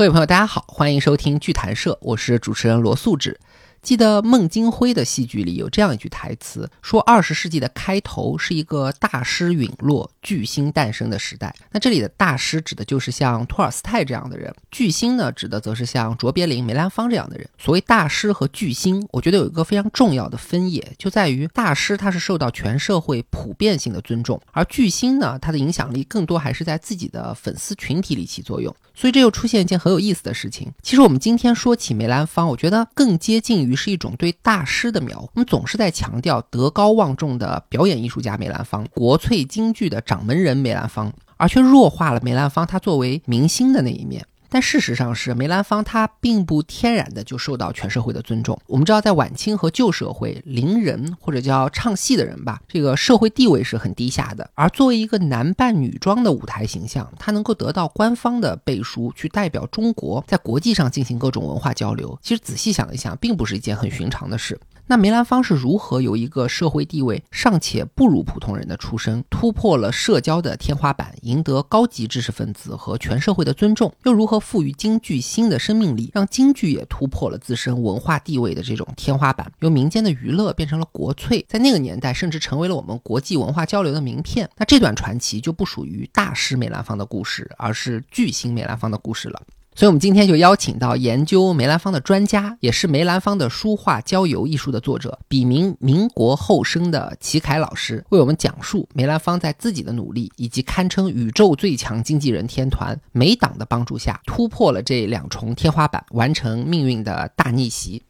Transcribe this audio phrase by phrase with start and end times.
[0.00, 3.38] 各位朋友，大家好，欢迎收听剧谈社，我是主持人罗素志。
[3.82, 11.54] 记得孟京辉的戏剧里有这样一句台词，说二十世纪的开头是一个大师陨落、巨星诞生的时代。
[11.70, 17.48] 那这里的大师指的就是像托尔斯泰这样的人，巨星呢指的则是像卓别林、梅兰芳这样的人。
[17.58, 28.74] 所谓大师和巨星，我觉得有一个非常重要的分野，就在于大师他是受到全社会普遍性的尊重，而巨星呢，他的影响力更多还是在自己的粉丝群体里起作用。
[28.94, 30.70] 所以这又出现一件很有意思的事情。
[30.82, 35.20] 其实我们今天说起梅兰芳，我觉得更接近于于是一种对大师的描。
[35.20, 44.26] 我们总是在强调德高望重的表演艺术家梅兰芳，国粹京剧的掌门人梅兰芳，而却弱化了梅兰芳他作为明星的那一面。
[44.50, 48.58] 但事实上是，梅兰芳他并不天然的就受到全社会的尊重。
[48.66, 54.50] 我们知道，在晚清和旧社会，伶人或者叫唱戏的人吧，这个社会地位是很低下的。
[54.54, 62.18] 而作为一个男扮女装的舞台形象，他能够得到官方的背书，去代表中国在国际上进行各种文化交流。
[62.20, 64.58] 其实仔细想一想，并不是一件很寻常的事。
[64.90, 73.94] 那梅兰芳是如何由一个社会地位尚且不如普通人的出身，突破了社交的天花板，赢得高级知识分子和全社会的尊重？
[74.02, 84.50] 又如何赋予京剧新的生命力，让京剧也突破了自身文化地位的这种天花板，由民间的娱乐变成了国粹，在那个年代甚至成为了我们国际文化交流的名片？
[84.56, 89.40] 那这段传奇就不属于大师梅兰芳的故事，而是巨星梅兰芳的故事了。
[89.74, 108.02] 所以，我们今天就邀请到研究梅兰芳的专家，也是梅兰芳的书画交游艺术的作者，笔名民国后生的齐凯老师，为我们讲述梅兰芳在自己的努力以及堪称宇宙最强经纪人天团梅党的帮助下，突破了这两重天花板，完成命运的大逆袭。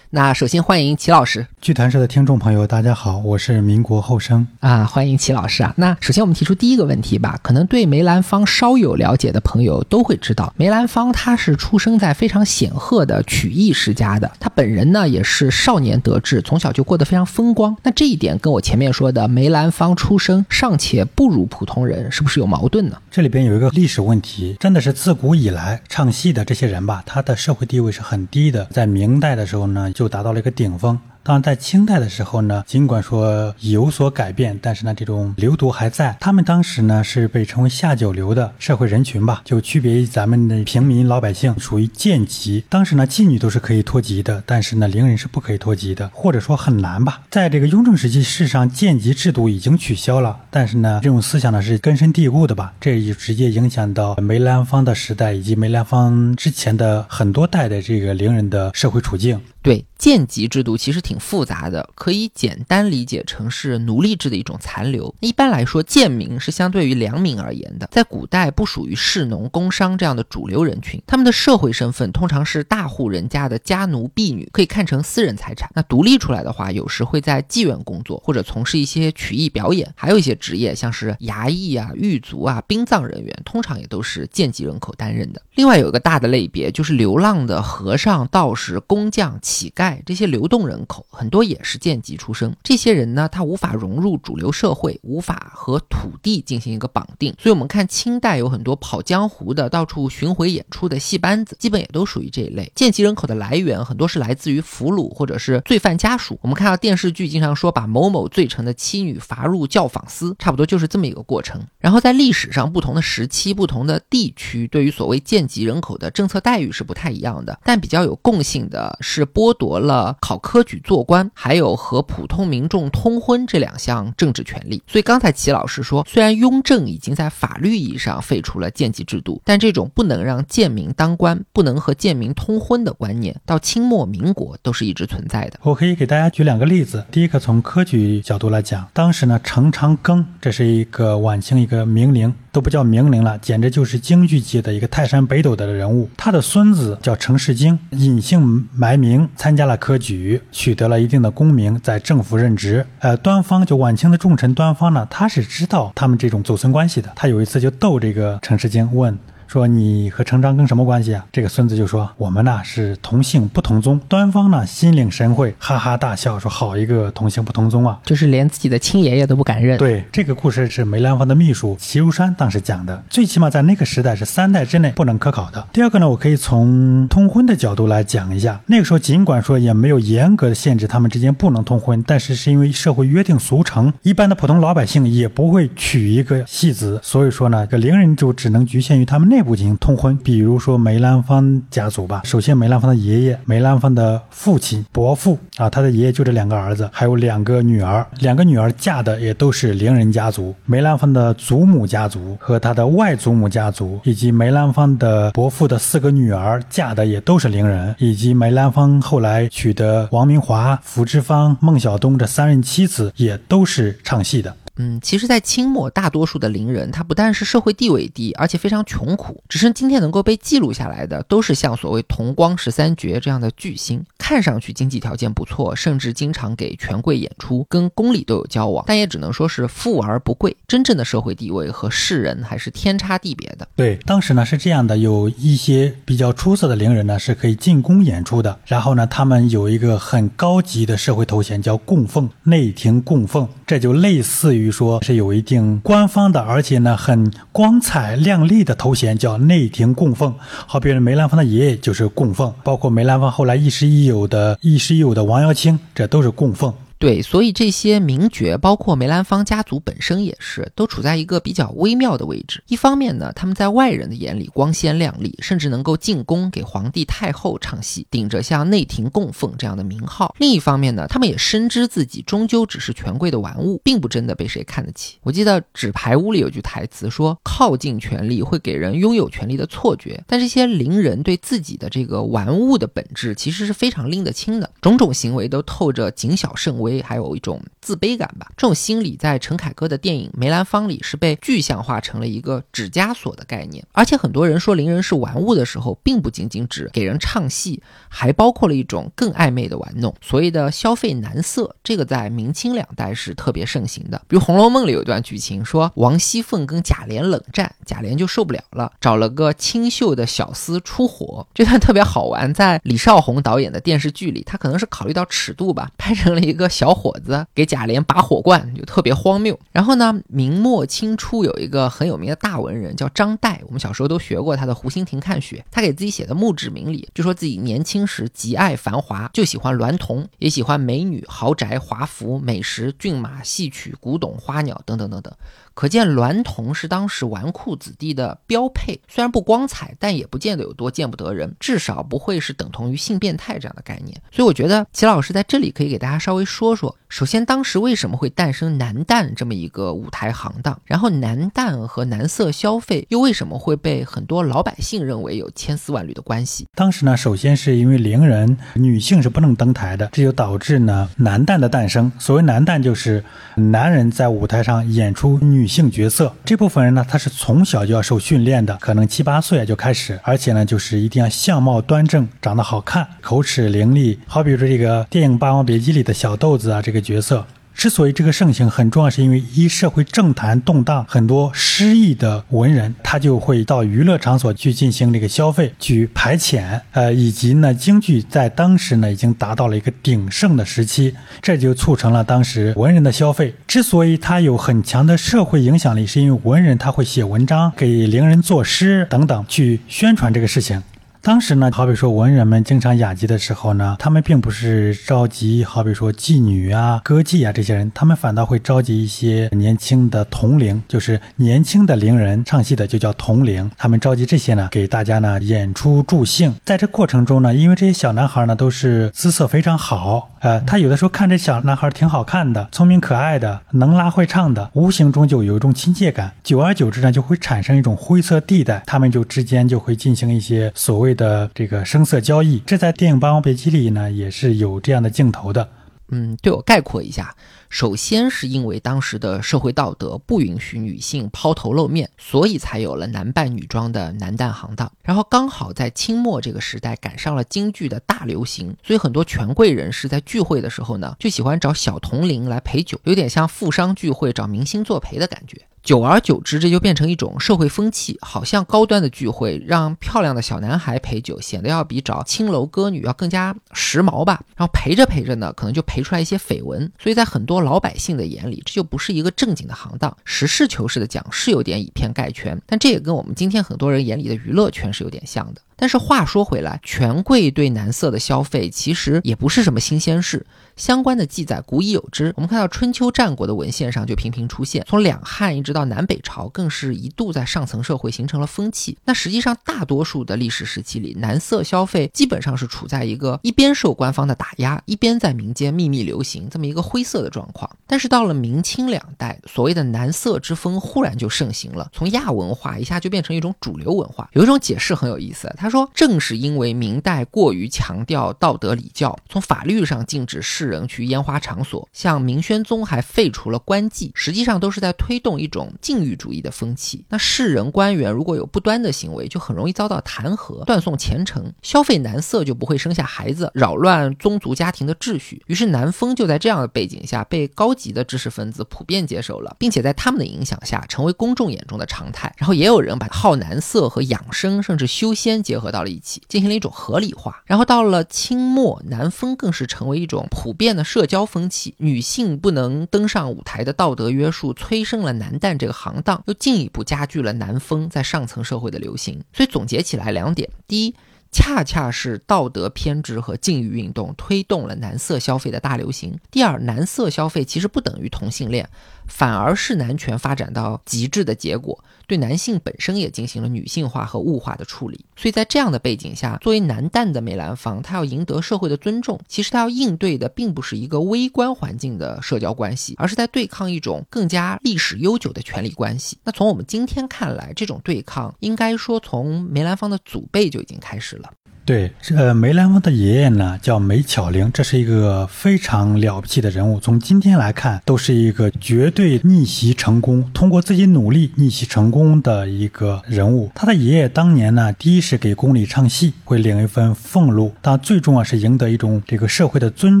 [0.12, 5.72] 那首先欢迎齐老师，剧团社的听众朋友，大家好，我是民国后生啊，欢迎齐老师啊。
[5.76, 17.76] 那首先我们提出第一个问题吧，可能对梅兰芳稍有了解的朋友都会知道，梅兰芳他是出生在非常显赫的曲艺世家的，他本人呢也是少年得志，从小就过得非常风光。
[17.84, 22.96] 那这一点跟我前面说的梅兰芳出生尚且不如普通人，是不是有矛盾呢？
[23.12, 29.88] 这里边有一个历史问题，真的是自古以来唱戏的这些人吧，他的社会地位是很低的，在明代的时候呢。
[30.00, 30.98] 就达到了一个顶峰。
[31.22, 36.16] 当然，在清代的时候呢，尽管说有所改变，但是呢，这种流毒还在。
[36.18, 42.64] 他们当时呢是被称为下九流的社会人群吧，就区别于咱们的平民老百姓，属于贱籍。
[42.70, 47.20] 当时呢，妓女都是可以脱籍的，但是呢，伶人是不可以脱籍的，或者说很难吧。
[47.30, 59.38] 在这个雍正时期，世上贱籍制度已经取消了，但是呢，这种思想呢是根深蒂固的吧，这也直接影响到梅兰芳的时代以及梅兰芳之前的很多代的这个伶人的社会处境。
[59.62, 65.14] 对贱籍制度其实挺复杂的，可以简单理解成是奴隶制的一种残留。
[65.20, 75.68] 一般来说，贱民是相对于良民而言的，在古代不属于士农工商这样的主流人群，他们的社会身份通常是大户人家的家奴婢女，可以看成私人财产。
[75.74, 85.42] 那独立出来的话，有时会在妓院工作，或者从事一些曲艺表演，还有一些职业，像是衙役啊、狱卒啊、殡葬人员，通常也都是贱籍人口担任的。
[85.56, 89.38] 另外有一个大的类别，就是流浪的和尚、道士、工匠。
[89.42, 102.70] 乞丐这些流动人口很多也是贱籍出生，这些人呢，他无法融入主流社会，无法和土地进行一个绑定，所以我们看清代有很多跑江湖的、到处巡回演出的戏班子，基本也都属于这一类。
[102.74, 106.38] 贱籍人口的来源很多是来自于俘虏或者是罪犯家属。
[106.42, 111.60] 我们看到电视剧经常说把某某罪成的妻女罚入教坊司，差不多就是这么一个过程。
[111.78, 119.26] 然后在历史上不同的时期、不同的地区，对于所谓贱籍人口的政策待遇是不太一样的，但比较有共性的是。
[119.32, 124.82] 剥夺了考科举做官，还有和普通民众通婚这两项政治权利。
[124.86, 135.58] 所以刚才齐老师说，虽然雍正已经在法律意义上废除了贱籍制度，但这种不能让贱民当官、不能和贱民通婚的观念，到清末民国都是一直存在的。
[135.62, 137.04] 我可以给大家举两个例子。
[137.10, 142.32] 第一个，从科举角度来讲，当时呢，程长庚这是一个晚清一个名伶。
[142.52, 146.10] 都不叫名伶了，简直就是京剧界的一个泰山北斗的人物。
[146.16, 152.86] 他的孙子叫程世京，隐姓埋名参加了科举，取得了一定的功名，在政府任职。
[152.98, 157.12] 呃，端方就晚清的重臣端方呢，他是知道他们这种祖孙关系的。
[157.16, 159.18] 他有一次就逗这个程世京问。
[159.50, 161.26] 说你和程章庚什么关系啊？
[161.32, 163.98] 这个孙子就说我们呢是同姓不同宗。
[164.06, 167.98] 端方呢心领神会，哈哈大笑说好一个同姓不同宗啊！
[168.04, 169.76] 就是连自己的亲爷爷都不敢认。
[169.76, 175.66] 对，这个故事是梅兰芳的秘书齐如山当时讲的，最起码在那个时代是三代之内不能科考的。
[175.72, 189.39] 第二个呢，我可以从通婚的角度来讲一下，那个时候尽管说也没有严格的限制他们之间不能通婚，但是是因为社会约定俗成，一般的普通老百姓也不会娶一个戏子，所以说呢，这个伶人就只能局限于他们那。
[189.40, 190.14] 内部进行通婚。
[190.18, 200.54] 比如说梅兰芳家族吧，首先梅兰芳的爷爷、梅兰芳的父亲、伯父啊，他的爷爷就这两个儿子，还有两个女儿，两个女儿嫁的也都是伶人家族。
[200.66, 214.54] 梅兰芳的祖母家族和他的外祖母家族，以及梅兰芳的伯父的四个女儿嫁的也都是伶人，以及梅兰芳后来娶的王明华、福芝芳、孟小冬这三任妻子也都是唱戏的。
[214.76, 219.42] 嗯，其实，在清末，大多数的伶人，他不但是社会地位低，而且非常穷苦。
[219.48, 230.56] 只是今天能够被记录下来的，都是像所谓同光十三绝这样的巨星，看上去经济条件不错，甚至经常给权贵演出，跟宫里都有交往，但也只能说是富而不贵。
[230.66, 233.68] 真正的社会地位和世人还是天差地别的。
[233.76, 244.59] 对，当时呢是这样的，有一些比较出色的伶人呢是可以进宫演出的，然后呢，他们有一个很高级的社会头衔叫供奉，内廷供奉，这就类似于。
[244.68, 250.34] 说是有一定官方的，而且呢很光彩亮丽的头衔，叫内廷供奉。
[250.66, 256.74] 好比梅兰芳的爷爷就是供奉，包括梅兰芳后来亦师亦友的亦师亦友的王瑶卿，这都是供奉。
[257.00, 262.62] 对，所以这些名角，包括梅兰芳家族本身也是，都处在一个比较微妙的位置。
[262.68, 275.16] 一方面呢，他们在外人的眼里光鲜亮丽，甚至能够进宫给皇帝太后唱戏，顶着像内廷供奉这样的名号；另一方面呢，他们也深知自己终究只是权贵的玩物，并不真的被谁看得起。
[275.22, 286.89] 我记得《纸牌屋》里有句台词说：“靠近权力会给人拥有权力的错觉。”但这些伶人对自己的这个玩物的本质其实是非常拎得清的，种种行为都透着谨小慎微。
[286.90, 293.86] 所以还有一种自卑感吧，这种心理在陈凯歌的电影《梅兰芳》里是被具象化成了一个指枷锁的概念。
[293.92, 301.76] 而且很多人说伶人是玩物的时候，并不仅仅指给人唱戏，还包括了一种更暧昧的玩弄，所谓的消费男色。
[301.84, 304.20] 这个在明清两代是特别盛行的。
[304.26, 311.46] 比如《红楼梦》里有一段剧情，说王熙凤跟贾琏冷战，贾琏就受不了了，找了个清秀的小厮出火。
[311.54, 316.68] 这段特别好玩，在李少红导演的电视剧里，他可能是考虑到尺度吧，拍成了一个。
[316.80, 319.60] 小伙子给贾琏拔火罐，就特别荒谬。
[319.70, 325.58] 然后呢，明末清初有一个很有名的大文人叫张岱，我们小时候都学过他的《湖心亭看雪》。
[325.70, 335.30] 他给自己写的墓志铭里就说自己年轻时极爱繁华，就喜欢娈童，也喜欢美女、豪宅、华服、美食、骏马、戏曲、古董、花鸟等等等等。
[335.74, 344.20] 可见娈童是当时纨绔子弟的标配，虽然不光彩，但也不见得有多见不得人，至少不会是等同于性变态这样的概念。
[344.32, 356.66] 所以我觉得齐老师在这里可以给大家稍微说说说，首先当时为什么会诞生男旦这么一个舞台行当，然后男旦和男色消费又为什么会被很多老百姓认为有千丝万缕的关系？
[356.76, 362.12] 当时呢，首先是因为伶人女性是不能登台的，这就导致呢男旦的诞生。
[362.18, 363.24] 所谓男旦就是
[363.56, 365.70] 男人在舞台上演出女。
[365.70, 374.18] 性角色这部分人呢，他是从小就要受训练的，可能七八岁就开始，而且呢，就是一定要相貌端正，长得好看，口齿伶俐。
[374.26, 377.44] 好比如说这个电影《霸王别姬》里的小豆子子啊，这个角色。
[377.72, 393.54] 之所以这个盛行很重要，是因为一社会政坛动荡，很多失意的文人他就会到娱乐场所去进行这个消费，去排遣，呃，以及呢，京剧在当时呢已经达到了一个鼎盛的时期，这就促成了当时文人的消费。
[393.66, 400.82] 之所以它有很强的社会影响力，是因为文人他会写文章，给伶人作诗等等，去宣传这个事情。
[401.22, 413.70] 当时呢，好比说文人们经常雅集的时候呢，他们并不是召集好比说妓女啊、歌妓啊这些人，他们反倒会召集一些年轻的童龄，就是年轻的伶人唱戏的就叫童龄。
[413.76, 416.54] 他们召集这些呢，给大家呢演出助兴。
[416.64, 426.32] 在这过程中呢，因为这些小男孩呢都是姿色非常好，呃，他有的时候看这小男孩挺好看的，聪明可爱的，能拉会唱的，无形中就有一种亲切感。
[426.42, 431.09] 久而久之呢，就会产生一种灰色地带，他们就之间就会进行一些所谓。
[431.14, 435.68] 的这个声色交易，这在电影《霸王别姬》里呢也是有这样的镜头的。
[436.12, 437.36] 嗯，对我概括一下，
[437.68, 444.90] 首先是因为当时的社会道德不允许女性抛头露面，所以才有了男扮女装的男旦行当。
[445.04, 455.62] 然后刚好在清末这个时代赶上了京剧的大流行，所以很多权贵人士在聚会的时候呢，就喜欢找小童龄来陪酒，有点像富商聚会找明星作陪的感觉。
[455.82, 464.42] 久而久之，这就变成一种社会风气，好像高端的聚会让漂亮的小男孩陪酒，显得要比找青楼歌女要更加时髦吧。
[464.56, 466.90] 然后陪着陪着呢，可能就陪出来一些绯闻。
[466.98, 470.14] 所以在很多老百姓的眼里，这就不是一个正经的行当。
[470.24, 475.60] 实事求是的讲，是有点以偏概全，但这也跟我们今天很多人眼里的娱乐圈是有点像的。
[475.80, 480.44] 但是话说回来，权贵对男色的消费其实也不是什么新鲜事。
[480.76, 488.96] 相关的记载古已有之，我们看到春秋战国的文献上就频频出现，从两汉一直到南北朝，更是一度在上层社会形成了风气。
[489.04, 497.70] 那实际上，大多数的历史时期里，男色消费基本上是处在一个一边受官方的打压，一边在民间秘密流行这么一个灰色的状况。
[497.86, 504.28] 但是到了明清两代，所谓的男色之风忽然就盛行了，从亚文化一下就变成一种主流文化。
[504.32, 517.04] 有一种解释很有意思，他说，正是因为明代过于强调道德礼教，从法律上禁止世人去烟花场所，像明宣宗还废除了官妓，实际上都是在推动一种禁欲主义的风气。
[517.08, 521.52] 那世人官员如果有不端的行为，就很容易遭到弹劾、断送前程。
[521.62, 525.42] 消费男色就不会生下孩子，扰乱宗族家庭的秩序。
[525.46, 532.32] 于是南风就在这样的背景下被高级的知识分子普遍接受了，并且在他们的影响下成为公众眼中的常态。
[532.36, 537.42] 然后也有人把好男色和养生甚至修仙结合到了一起，进行了一种合理化。
[537.46, 541.00] 然后到了清末，南风更是成为一种普遍的社。
[541.00, 549.24] 社交风气，女性不能登上舞台的道德约束，催生了男旦这个行当，又进一步加剧了男风在上层社会的流行。
[549.32, 550.94] 所以总结起来两点：第一，
[551.32, 558.68] 恰恰是道德偏执和禁欲运动推动了男色消费的大流行；第二，男色消费其实不等于同性恋。
[559.10, 565.04] 反而是男权发展到极致的结果，对男性本身也进行了女性化和物化的处理。
[565.16, 576.16] 所以在这样的背景下，作为男旦的梅兰芳，他要赢得社会的尊重，其实他要应对的并不是一个微观环境的社交关系，而是在对抗一种更加历史悠久的权力关系。
[576.24, 581.30] 那从我们今天看来，这种对抗应该说从梅兰芳的祖辈就已经开始了。
[581.70, 586.80] 对，这梅兰芳的爷爷呢叫梅巧玲，这是一个非常了不起的人物。
[586.80, 593.52] 从今天来看，都是一个绝对逆袭成功，通过自己努力逆袭成功的一个人物。
[593.54, 600.00] 他的爷爷当年呢，第一是给宫里唱戏，会领一份俸禄，但最重要是赢得一种这个社会的尊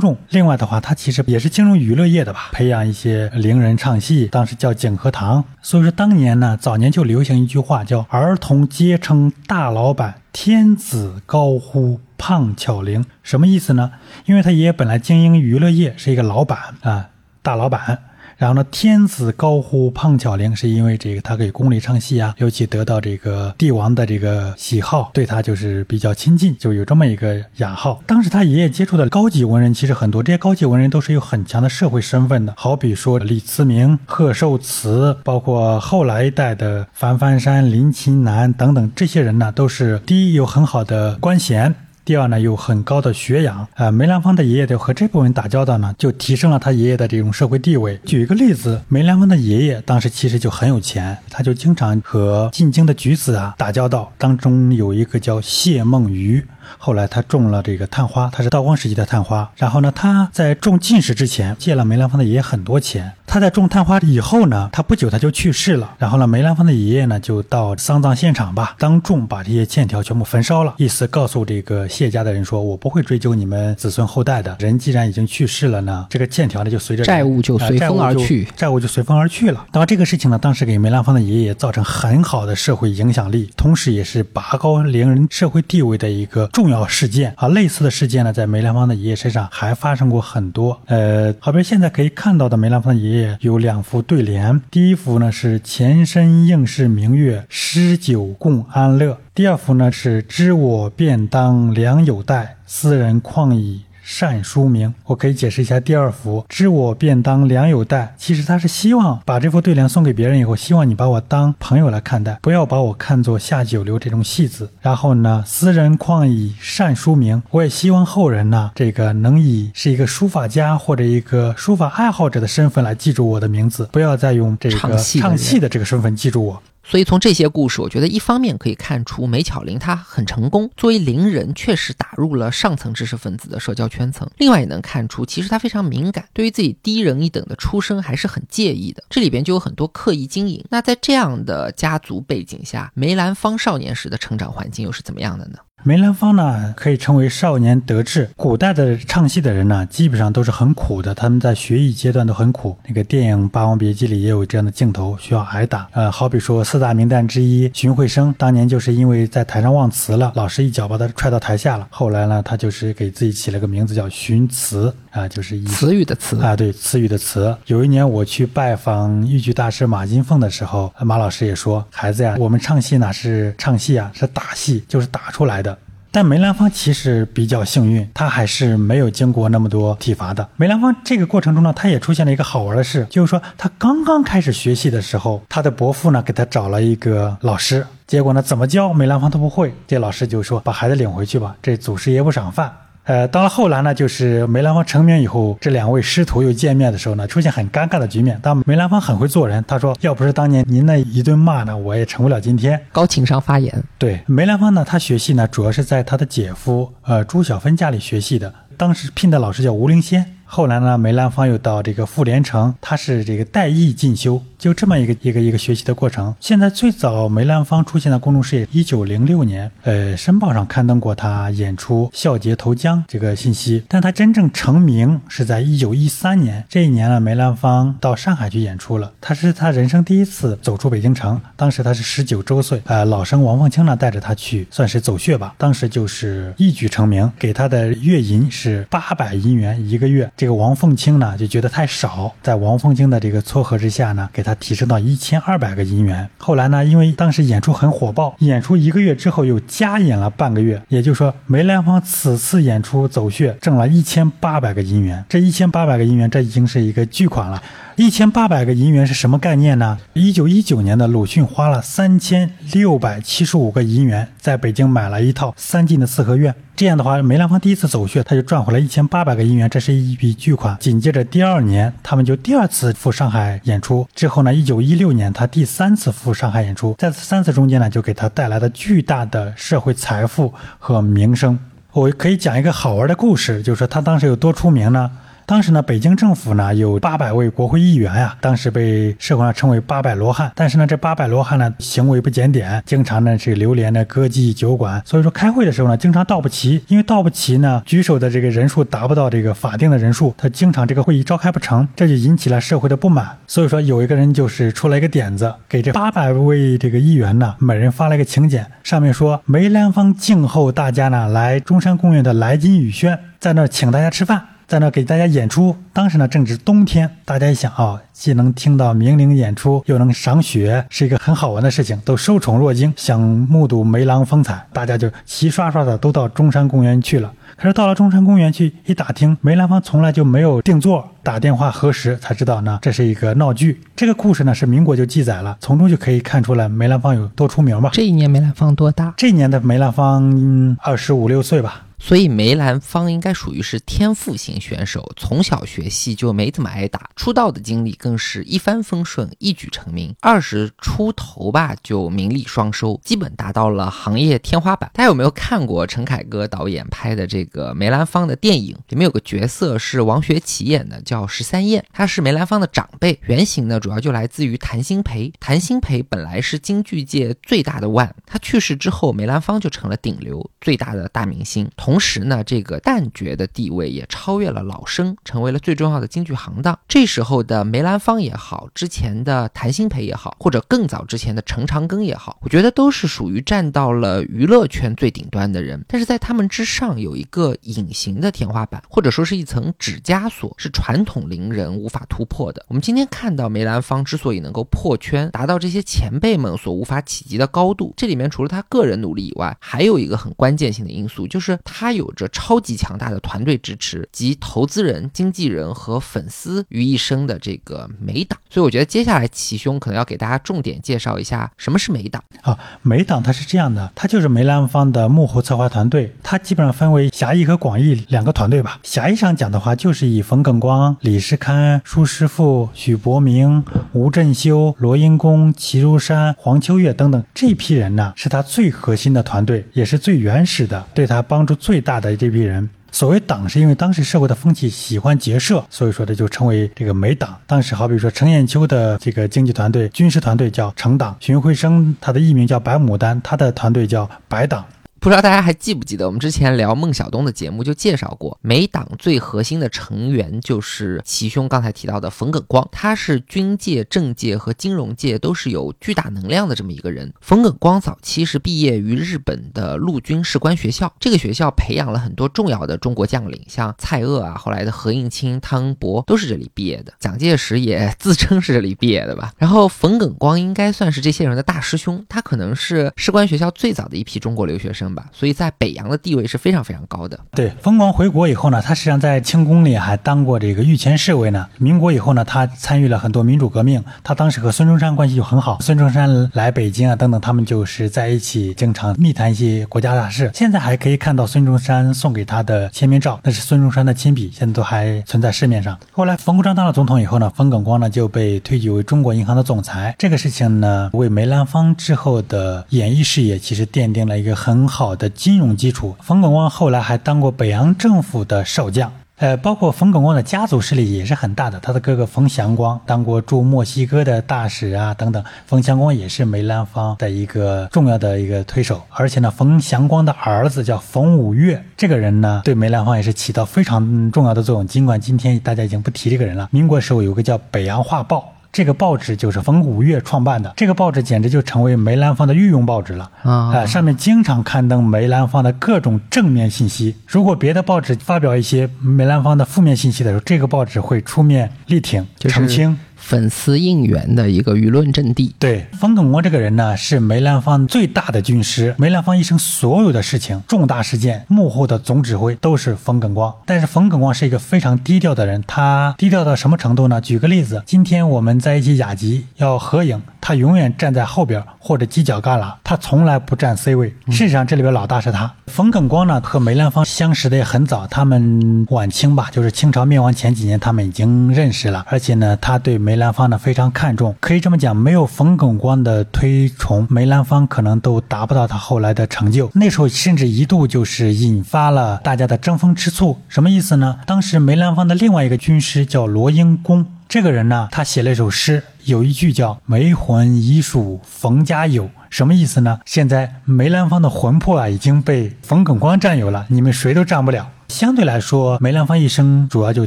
[0.00, 0.16] 重。
[0.30, 5.44] 另外的话，他其实也是进入娱乐业的吧，培养一些伶人唱戏，当时叫景和堂。
[5.62, 10.16] 所以说当年呢，早年就流行一句话叫“儿童皆称大老板”。
[10.32, 13.92] 天子高呼胖巧玲，什么意思呢？
[14.26, 17.10] 因为他爷爷本来经营娱乐业，是一个老板啊，
[17.42, 18.09] 大老板。
[18.40, 28.02] 然后呢，天子高呼胖巧玲，是因为这个他给宫里唱戏啊，尤其得到这个帝王的这个喜好，对他就是比较亲近，就有这么一个雅号。
[28.06, 41.74] 当时他爷爷接触的高级文人其实很多，这些高级文人都是有很强的社会身份的，好比说李慈铭、贺寿慈，包括后来一代的樊樊山、林琴南等等，这些人呢，都是第一有很好的官衔。
[42.04, 48.00] 第二呢，有很高的学养，呃，梅兰芳的爷爷就和这部分人打交道呢，就提升了他爷爷的这种社会地位。
[48.04, 56.44] 举一个例子，梅兰芳的爷爷当时其实就很有钱，他就经常和进京的举子啊打交道，当中有一个叫谢梦渔。
[56.78, 59.50] 后来他种了这个探花，他是道光时期的探花。
[59.56, 63.12] 然后呢，他在种进士之前借了梅兰芳的爷爷很多钱。
[63.26, 65.94] 他在种探花以后呢，他不久他就去世了。
[65.98, 74.56] 然后呢，梅兰芳的爷爷呢就到丧葬现场吧，当众把这些欠条全部焚烧了，意思告诉这个谢家的人说：“我不会追究你们子孙后代的。
[74.58, 79.64] 人既然已经去世了呢，这个欠条呢就随着债务就随风而去，债务就随风而去了。
[79.72, 86.48] 那么这个事情呢，当时给梅兰芳的爷爷造成很好的社会影响力，同时也是拔高伶人社会地位的一个。
[86.60, 90.78] 重要事件啊，类似的事件呢，在梅兰芳的爷爷身上还发生过很多。
[90.84, 103.80] 呃，好比现在可以看到的梅兰芳的爷爷有两幅对联，第一幅呢是“前身应是明月，诗酒共安乐”，第二幅呢是“知我便当良友待，斯人况矣”。
[104.12, 108.12] 善书名，我可以解释一下第二幅“知我便当良友待”。
[108.18, 114.68] 其实他是希望把这幅对联送给别人以后，希望你把我当朋友来看待，不要把我看作下九流这种戏子。
[114.82, 126.60] 然后呢，斯人况以善书名，我也希望后人呢，这个能以是一个书法家或者一个书法爱好者的身份来记住我的名字，不要再用这个唱戏的这个身份记住我。
[126.90, 134.28] 所以从这些故事，我觉得一方面可以看出梅巧玲她很成功，作为伶人确实打入了上层知识分子的社交圈层。
[134.38, 139.04] 另外也能看出，其实她非常敏感，对于自己低人一等的出身还是很介意的。
[139.08, 140.64] 这里边就有很多刻意经营。
[140.68, 145.58] 那在这样的家族背景下，梅兰芳少年时的成长环境又是怎么样的呢？
[145.82, 148.28] 梅兰芳呢，可以称为少年得志。
[148.36, 152.76] 古代的唱戏的人呢，基本上都是很苦的，他们在学艺阶段都很苦。
[152.86, 155.88] 那个电影《霸王别姬》里也有这样的镜头，需要挨打。
[155.92, 161.88] 呃，好比说四大名旦之一荀慧生，当年就是因为在台上忘词了，老师一脚把他踹到台下了。
[161.90, 167.56] 后来呢，他就是给自己起了个名字叫荀词啊，就是以词语的词啊，对，词语的词。
[167.64, 175.69] 有一年我去拜访豫剧大师马金凤的时候，马老师也说：“孩子呀，我们唱戏哪是唱戏啊，是打戏，就是打出来的。”
[176.12, 180.48] 但梅兰芳其实比较幸运，他还是没有经过那么多体罚的。
[180.56, 192.72] 梅兰芳这个过程中呢，他也出现了一个好玩的事，就是说他刚刚开始学戏的时候，他的伯父呢给他找了一个老师，结果呢怎么教梅兰芳都不会，这老师就说把孩子领回去吧，这祖师爷不赏饭。
[193.04, 198.38] 呃，到了后来呢，就是梅兰芳成名以后，这两位师徒又见面的时候呢，出现很尴尬的局面。
[198.42, 203.82] 但梅兰芳很会做人，他说：“要不是当年您那一顿骂呢，我也成不了今天。”高情商发言。
[203.98, 210.36] 对梅兰芳呢，他学戏呢，主要是在他的姐夫呃朱小芬家里学戏的，当时聘的老师叫吴灵仙。
[210.52, 216.34] 后来呢，梅兰芳又到这个傅连城，他是这个代艺进修，就这么一个一个一个学习的过程。
[216.40, 226.64] 现在最早梅兰芳出现在公众视野，一九零六年，呃，《申报》上刊登过他演出《孝节投江》这个信息，但他真正成名是在一九一三年。
[226.68, 231.40] 这一年呢，梅兰芳到上海去演出了，他是他人生第一次走出北京城。
[231.54, 235.54] 当时他是十九周岁，呃，老生王凤卿呢带着他去，算是走穴吧。
[235.56, 240.28] 当时就是一举成名，给他的月银是八百银元一个月。
[240.40, 246.26] 这个王凤卿呢就觉得太少，在王凤卿的这个撮合之下呢，给他提升到一千二百个银元。
[246.38, 255.22] 后来呢，因为当时演出很火爆，演出一个月之后又加演了半个月，也就是说梅兰芳此次演出走穴挣了一千八百个银元。
[255.28, 257.62] 这一千八百个银元，这已经是一个巨款了。
[257.96, 259.98] 一千八百个银元是什么概念呢？
[260.14, 266.54] 一九一九年的鲁迅花了三千六百七十五个银元，在北京买了一套三进的四合院。
[266.74, 270.76] 这样的话，梅兰芳第一次走穴，他就赚回了一千八百个银元，这是一笔巨款。
[270.80, 274.08] 紧接着第二年，他们就第二次赴上海演出。
[274.14, 281.58] 之后呢，一九一六年他第三次赴上海演出，在这三次中间呢，就给他带来了巨大的社会财富和名声。
[281.92, 285.10] 我可以讲一个好玩的故事，就是说他当时有多出名呢？
[285.50, 290.52] 当时呢，北京政府呢有八百位国会议员呀，当时被社会上称为八百罗汉。
[290.54, 303.36] 但是呢，这八百罗汉呢行为不检点，经常呢是流连的歌妓酒馆，所以说开会的时候呢经常到不齐，因为到不齐呢举手的这个人数达不到这个法定的人数，他经常这个会议召开不成，这就引起了社会的不满。
[303.48, 314.46] 所以说有一个人就是出了一个点子，给这八百位这个议员呢每人发了一个请柬，上面说梅兰芳静候大家呢来中山公园的来金雨轩，在那儿请大家吃饭。
[314.70, 327.32] 在那给大家演出，当时呢正值冬天，大家一想啊，既能听到名伶演出，又能赏雪，是一个很好玩的事情，都受宠若惊，想目睹梅郎风采，大家就齐刷刷的都到中山公园去了。
[327.56, 333.80] 可是到了中山公园去一打听，梅兰芳从来就没有定座，打电话核实才知道呢，这是一个闹剧。
[333.96, 337.90] 这个故事呢是民国就记载了，从中就可以看出来梅兰芳有多出名吧。
[337.92, 339.12] 这一年梅兰芳多大？
[339.16, 341.86] 这一年的梅兰芳二十五六岁吧。
[342.00, 350.12] 所以梅兰芳应该属于是天赋型选手，从小学戏就没怎么挨打，出道的经历更是一帆风顺，一举成名。
[350.20, 354.90] 二十出头吧就名利双收，基本达到了行业天花板。
[354.94, 358.74] 大家有没有看过陈凯歌导演拍的这个梅兰芳的电影？
[358.88, 363.20] 里面有个角色是王学圻演的，叫十三燕，他是梅兰芳的长辈。
[363.24, 365.30] 原型呢主要就来自于谭鑫培。
[365.38, 371.70] 谭鑫培本来是京剧界最大的腕，他去世之后，梅兰芳就成了顶流最大的大明星。
[371.76, 376.78] 同同时呢，这个旦角的地位也超越了老生，成为了最重要的京剧行当。
[376.86, 385.84] 这时候的梅兰芳也好，之前的谭鑫培也好，或者更早之前的程长庚也好，我觉得都是属于站到了娱乐圈最顶端的人。
[385.88, 392.64] 但是在他们之上有一个隐形的天花板，或者说是一层纸枷锁，是传统伶人无法突破的。
[392.68, 402.10] 我们今天看到梅兰芳之所以能够破圈，达到这些前辈们所无法企及的高度，这里面除了他个人努力以外，还有一个很关键性的因素，就是他他有。
[402.10, 412.58] 着超级强大的团队支持及投资人、经纪人和粉丝于一身的这个美党，所以我觉得接下来齐兄可能要给大家重点介绍一下什么是美党啊。
[412.82, 418.78] 美党它是这样的，它就是梅兰芳的幕后策划团队，它基本上分为狭义和广义两个团队吧。
[418.82, 432.16] 狭义上讲的话，就是以冯耿光、李世堪、舒师傅、许伯明、吴振修、罗英公、齐如山、黄秋月等等这批人呢，是他最核心的团队，也是最原始的，对他帮助最最大的。
[432.16, 437.38] 这批人，所谓党，是因为当时社会的风气喜欢结社，所以说这就称为这个美党。
[437.46, 444.64] 当时好比说程砚秋的这个经济团队、军事团队叫程党，荀慧生他的艺名叫白牡丹，他的团队叫白党。
[445.00, 457.10] 不知道大家还记不记得，我们之前聊孟小冬的节目就介绍过，美党最核心的成员就是齐兄刚才提到的冯耿光，他是军界、政界和金融界都是有巨大能量的这么一个人。
[457.22, 469.32] 冯耿光早期是毕业于日本的陆军士官学校，这个学校培养了很多重要的中国将领，像蔡锷啊，后来的何应钦、汤恩伯都是这里毕业的，蒋介石也自称是这里毕业的吧。
[469.38, 474.89] 然后冯耿光应该算是这些人的大师兄，他可能是士官学校最早的一批中国留学生。
[474.94, 477.18] 吧，所以在北洋的地位是非常非常高的。
[477.32, 481.46] 对，冯广回国以后呢，他实际上在清宫里还当过这个御前侍卫呢。
[481.58, 490.30] 民国以后呢，他参与了很多民主革命，他当时和孙中山关系就很好，孙中山来北京啊等等，他们就是在一起经常密谈一些国家大事。
[490.34, 495.78] 现在还可以看到孙中山送给他的签名照，那是孙中山的亲笔，现在都还存在市面上。
[495.92, 505.94] 后来冯国璋当了总统以后呢，冯耿光呢就被推举为中国银行的总裁，这个事情呢，为梅兰芳之后的演艺事业其实奠定了一个很好好的金融基础。
[506.00, 508.90] 冯耿光后来还当过北洋政府的少将。
[509.18, 511.60] 呃，包括冯耿光的家族势力也是很大的。
[511.60, 515.22] 他的哥哥冯祥光当过驻墨西哥的大使啊，等等。
[515.44, 518.80] 冯祥光也是梅兰芳的一个重要的一个推手。
[518.88, 524.66] 而且呢，冯祥光的儿子叫冯五岳，这个人呢，对梅兰芳也是起到非常重要的作用。
[524.66, 528.32] 尽管今天大家已经不提这个人了，民国时候有个叫《北洋画报》。
[528.52, 533.64] 这个报纸就是冯五月创办的，这个报纸简直就成为梅兰芳的御用报纸了啊！
[533.64, 536.96] 上面经常刊登梅兰芳的各种正面信息。
[537.06, 542.76] 如果别的报纸发表一些梅兰芳的负面信息的时候，这个报纸会出面力挺、澄清。
[543.10, 545.34] 粉丝应援的一个舆论阵地。
[545.36, 548.72] 对，冯耿光这个人呢，是梅兰芳最大的军师。
[548.78, 553.34] 梅兰芳一生所有的事情、重大事件幕后的总指挥都是冯耿光。
[553.44, 557.00] 但是冯耿光是一个非常低调的人，他低调到什么程度呢？
[557.00, 563.92] 举个例子，今天我们在一起雅集要合影，他永远站在后边或者犄角旮旯，他从来不站 C 位。
[564.06, 565.34] 事实上，这里边老大是他。
[565.48, 571.84] 冯耿光呢，和梅兰芳相识的也很早，他们晚清吧，就是清朝灭亡前几年，他们已经认识了。
[571.88, 579.50] 而且呢，他对梅梅兰芳呢非常看重，可以这么讲，没有冯耿光的推崇，梅兰芳可能都达不到他后来的成就。
[579.54, 583.16] 那时候甚至一度就是引发了大家的争风吃醋。
[583.26, 584.00] 什么意思呢？
[584.04, 592.80] 当时梅兰芳的另外一个军师叫罗英公，这个人呢，他写了一首诗，有一句叫“梅魂已属冯家有”，什么意思呢？
[592.84, 597.48] 现在梅兰芳的魂魄啊已经被冯耿光占有了，你们谁都占不了。
[597.70, 599.86] 相对来说，梅兰芳一生主要就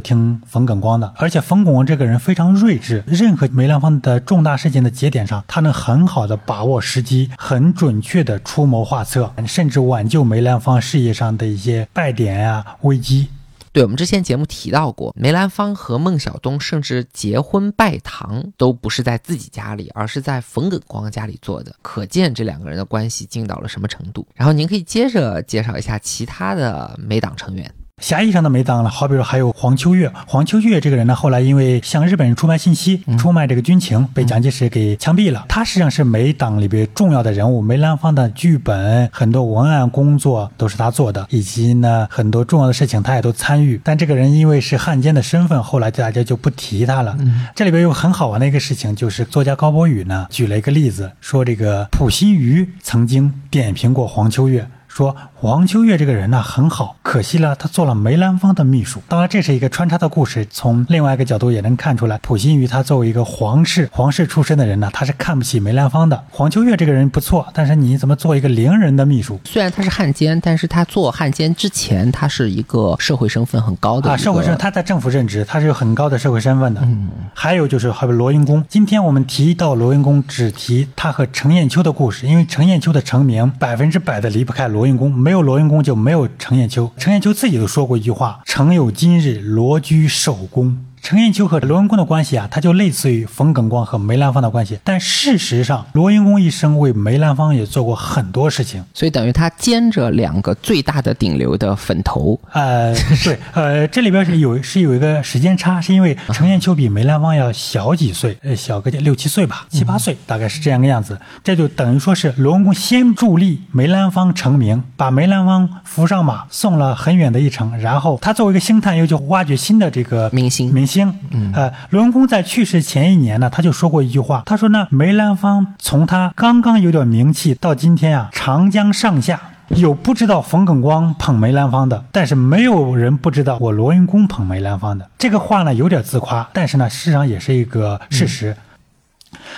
[0.00, 13.28] 听冯耿光的，而且冯耿光这个人非常睿智，任何梅兰芳的重大事件的节点上，他能很好的把握时机，很准确的出谋划策，甚至挽救梅兰芳事业上的一些败点呀、危机。
[13.74, 24.24] 对我们之前节目提到过，梅兰芳和孟小冬甚至结婚拜堂都不是在自己家里，而是在冯耿光家里做的，可见这两个人的关系近到了什么程度。
[24.36, 27.68] 然后您可以接着介绍一下其他的梅党成员。
[28.02, 30.12] 狭义上的梅党了，好比说还有黄秋月。
[30.26, 35.46] 黄秋月这个人呢，后来因为向日本人出卖信息、出卖这个军情，被蒋介石给枪毙了。
[35.48, 43.80] 他实际上是梅党里边重要的人物，梅兰芳的剧本、很多文案工作都是他做的，以及呢很多重要的事情他也都参与。
[43.82, 47.16] 但这个人因为是汉奸的身份，后来大家就不提他了。
[47.54, 54.68] 这里边有很好玩的一个事情，就是作家高博宇呢举了一个例子，说这个溥心瑜曾经点评过黄秋月。
[54.94, 59.02] 说黄秋月这个人呢很好，可惜了他做了梅兰芳的秘书。
[59.08, 66.22] 当然这是一个穿插的故事，从另外一个角度也能看出来，普心畬他作为一个皇室皇室出身的人呢，他是看不起梅兰芳的。
[66.30, 69.40] 黄秋月这个人不错，但是你怎么做一个伶人的秘书？
[69.44, 76.80] 虽然他是汉奸，但是他做汉奸之前，他是一个社会身份很高的啊，社会身他在政府任职，他是有很高的社会身份的。
[76.84, 78.64] 嗯，还有就是还有罗英公。
[78.68, 84.83] 今天我们提到罗英公，只提他和程砚秋的故事，因为程砚秋的成名百分之百的离不开罗。
[84.84, 94.78] 罗云公没有罗云公就没有程砚秋，程砚秋自己都说过一句话：“诚有今日，罗居首功。”程砚秋和罗文公的关系啊，他就类似于冯耿光和梅兰芳的关系。
[94.82, 102.40] 但事实上，罗英公一生为梅兰芳也做过很多事情，所以等于他兼着两个最大的顶流的粉头。
[102.52, 111.20] 呃，对，呃，这里边是有是有一个时间差，是因为程砚秋比梅兰芳要小几岁，呃，小个六七岁吧，七八岁，大概是这样个样子。
[111.42, 120.93] 这就等于说是罗文公先助力梅兰芳成名，把梅兰芳扶上马，送了很远的一程，然后他作为一个星探，又去挖掘新的这个明星明星。
[120.94, 121.12] 星，
[121.52, 135.10] 呃，罗永公在去世前一年呢，他就说过一句话，他说呢，梅兰芳从他刚刚有点名气到今天啊，长江上下有不知道冯耿光捧梅兰芳的，但是没有人不知道我罗云公捧梅兰芳的。
[135.18, 138.56] 这个话呢有点自夸，但是呢，事实上也是一个事实。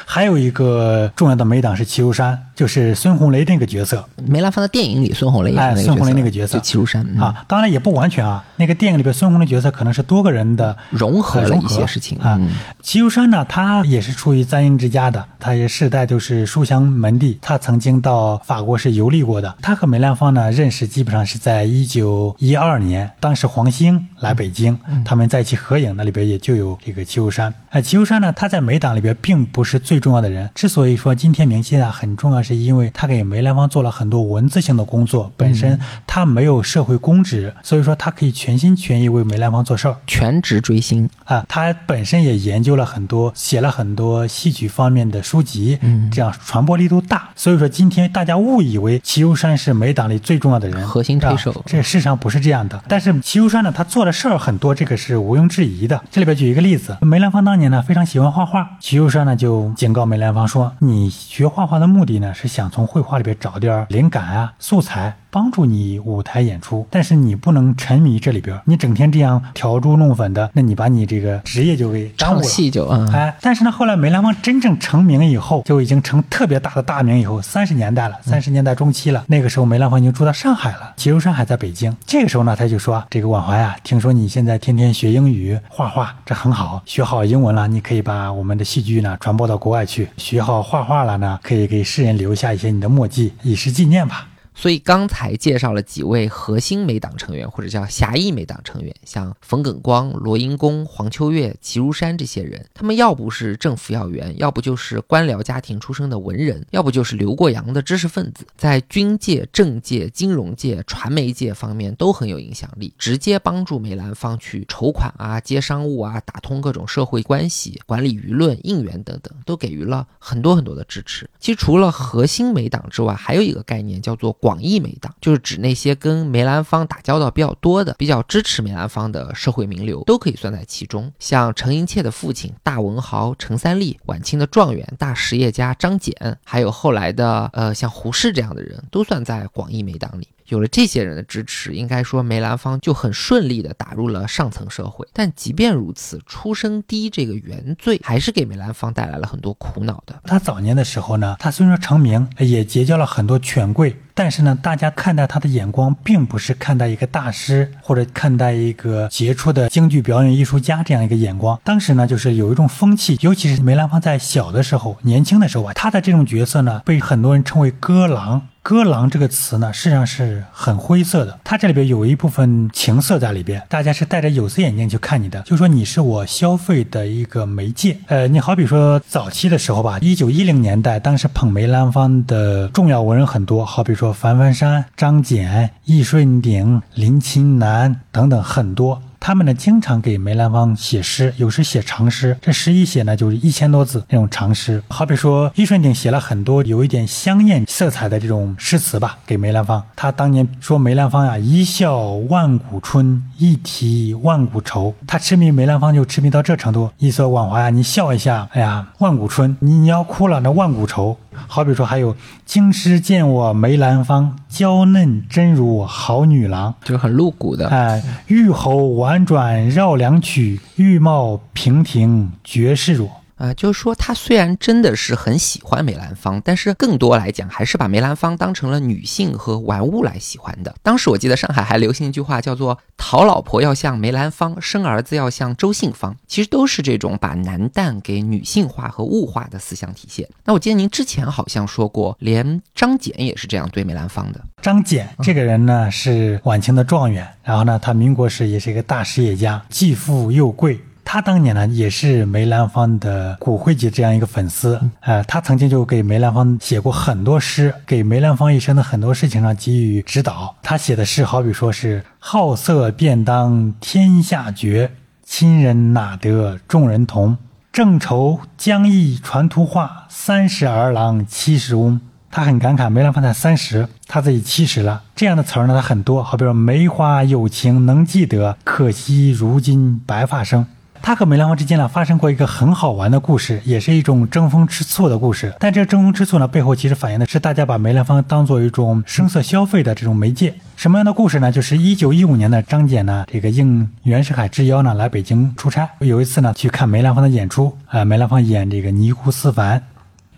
[0.05, 4.07] 还有一个重要的美党是齐如山，就是孙红雷那个角色。
[4.27, 8.45] 梅兰芳的电影里，孙红雷哎，孙红雷那个角色，齐如山啊，当然也不完全啊。
[8.57, 12.39] 那个电影里边，孙红雷角色可能是多个人的融合了一些事情啊。
[12.83, 17.39] 齐如山呢，他也是出于簪缨之家的，他也世代就是书香门第。
[17.41, 19.57] 他曾经到法国是游历过的。
[19.63, 27.53] 他和梅兰芳呢认识，基本上是在一九一二年，当时黄兴来北京，他们在一起合影，那里边也就有这个齐如山。
[27.71, 29.81] 哎，齐如山呢，他在梅党里边并不是。
[29.87, 30.51] 最重要的人。
[30.53, 39.97] 之所以说今天明星啊很重要，是因为他给梅兰芳做了很多文字性的工作，本身他没有社会公职，所以说他可以全心全意为梅兰芳做事儿。
[40.09, 47.29] 全职追星，啊，他本身也研究了很多，写了很多戏曲方面的书籍，嗯这样传播力度大。
[47.37, 52.83] 所以说今天大家误以为齐如山是梅党里最重要的人，核心推手啊这事实上不是这样的。
[52.89, 56.03] 但是齐如山呢，他做的事儿很多，这个是毋庸置疑的。
[56.11, 72.43] 这里边举一个例子，梅兰芳当年呢非常喜欢画画，齐如山呢就警告梅兰芳说：“你学画画的目的呢是想从绘画里边找点灵感啊、素材。”帮助你舞台演出，但是你不能沉迷这里边儿，你整天这样调猪弄粉的，那你把你这个职业就给耽误唱了。
[72.43, 79.27] 戏就嗯，哎，但是呢，后来梅兰芳真正成名以后，就已经成特别大的大名以后，三十年代了，三十年代中期了。
[79.27, 81.95] 那个时候，梅兰芳已经住到上海了，齐如山还在北京。
[82.07, 90.09] 这个时候呢，他就说：“这个婉怀啊，听说你现在天天学英语、画画，这很好，学好英文了，你可以把我们的戏剧呢传播到国外去。
[90.17, 121.29] 学好画画了呢，可以给世人留下一些你的墨迹，以示纪念吧。”所以刚才介绍了几位核心美党成员，或者叫侠义美党成员，像冯耿光、罗英公、黄秋月、齐如山这些人，他们要不是政府要员，要不就是官僚家庭出身的文人，要不就是留过洋的知识分子，在军界、政界、金融界、传媒界方面都很有影响力，直接帮助梅兰芳去筹款啊、接商务啊、打通各种社会关系、管理舆论、应援等等，都给予了很多很多的支持。
[121.39, 131.13] 其实除了核心美党之外，还有一个概念叫做广义梅党，就是指那些跟梅兰芳打交道比较多的、比较支持梅兰芳的社会名流，都可以算在其中。
[131.19, 136.13] 像程银切的父亲大文豪程三立，晚清的状元大实业家张謇，
[136.45, 140.29] 还有后来的呃像胡适这样的人，都算在广义梅党里。
[140.47, 145.05] 有了这些人的支持，应该说梅兰芳就很顺利地打入了上层社会。
[145.13, 150.15] 但即便如此，出身低这个原罪还是给梅兰芳带来了很多苦恼的。
[150.23, 161.61] 他早年的时候呢，他虽说成名，也结交了很多权贵，但是呢，大家看待他的眼光并不是看待一个大师或者看待一个杰出的京剧表演艺术家这样一个眼光。
[161.63, 168.49] 当时呢，就是有一种风气，尤其是梅兰芳在小的时候、年轻的时候啊，他的这种角色呢，被很多人称为歌郎。
[168.69, 177.97] 歌郎这个词呢，实际上是很灰色的，它这里边有一部分情色在里边，大家是戴着有色眼镜去看你的，就说你是我消费的一个媒介。
[178.09, 189.01] 呃，你好比说早期的时候吧，一九一零年代，当时捧梅兰芳的重要文人很多，好比说樊樊山、张謇、易顺鼎、林琴南等等很多。
[189.19, 192.37] 他们呢，经常给梅兰芳写诗，有时写长诗。
[192.41, 194.83] 这诗一写呢，就是一千多字那种长诗。
[194.89, 199.83] 好比说，易顺鼎写了很多有一点香艳色彩的这种诗词吧，给梅兰芳。
[199.97, 201.99] 他当年说梅兰芳呀，一笑
[202.29, 204.95] 万古春，一啼万古愁。
[205.07, 206.91] 他痴迷梅兰芳就痴迷到这程度。
[206.99, 211.17] 一说婉华呀，你笑一下，哎呀，万古春，你你要哭了，那万古愁。
[211.47, 216.75] 好比说还有京师见我梅兰芳，娇嫩真如好女郎。
[216.83, 217.69] 就是很露骨的。
[217.69, 223.09] 哎，玉喉婉转绕梁曲，玉貌娉婷绝世若。
[223.37, 230.75] 啊、就是说他虽然真的是很喜欢梅兰芳，但是更多来讲还是把梅兰芳当成了女性和玩物来喜欢的。
[230.83, 240.27] 当时我记得上海还流行一句话叫做“讨老婆要像梅兰芳，生儿子要像周信芳”，其实都是这种把男旦给女性化和物化的思想体现。
[240.45, 244.41] 那我记得您之前好像说过，连张謇也是这样对梅兰芳的。
[244.63, 250.81] 张謇这个人呢是晚清的状元，然后呢他民国时也是一个大实业家，既富又贵。
[251.09, 260.57] 他当年呢也是梅兰芳的骨灰级这样一个粉丝，呃，他曾经就给梅兰芳写过很多诗，给梅兰芳一生的很多事情上给予指导。
[260.63, 264.91] 他写的诗好比说是“好色便当天下绝，
[265.23, 267.39] 亲人哪得众人同。
[267.73, 272.01] 正愁将意传图画，三十儿郎七十翁。”
[272.33, 275.05] 他很感慨，梅兰芳才三十，他自己七十了。
[275.15, 280.67] 这样的词儿呢，他很多，好比说“梅花有情能记得，可惜如今白发生”。
[281.03, 285.55] 他和梅兰芳之间呢发生过一个很好玩的故事，也是一种争风吃醋的故事。
[285.59, 290.55] 但这个争风吃醋呢，背后其实反映的是大家把梅兰芳当做一种声色消费的这种媒介。
[290.77, 291.51] 什么样的故事呢？
[291.51, 299.83] 就是一九一五年的张謇呢，这个应袁世凯之邀呢来北京出差，有一次呢去看梅兰芳的演出，啊、梅兰芳演这个尼姑思凡。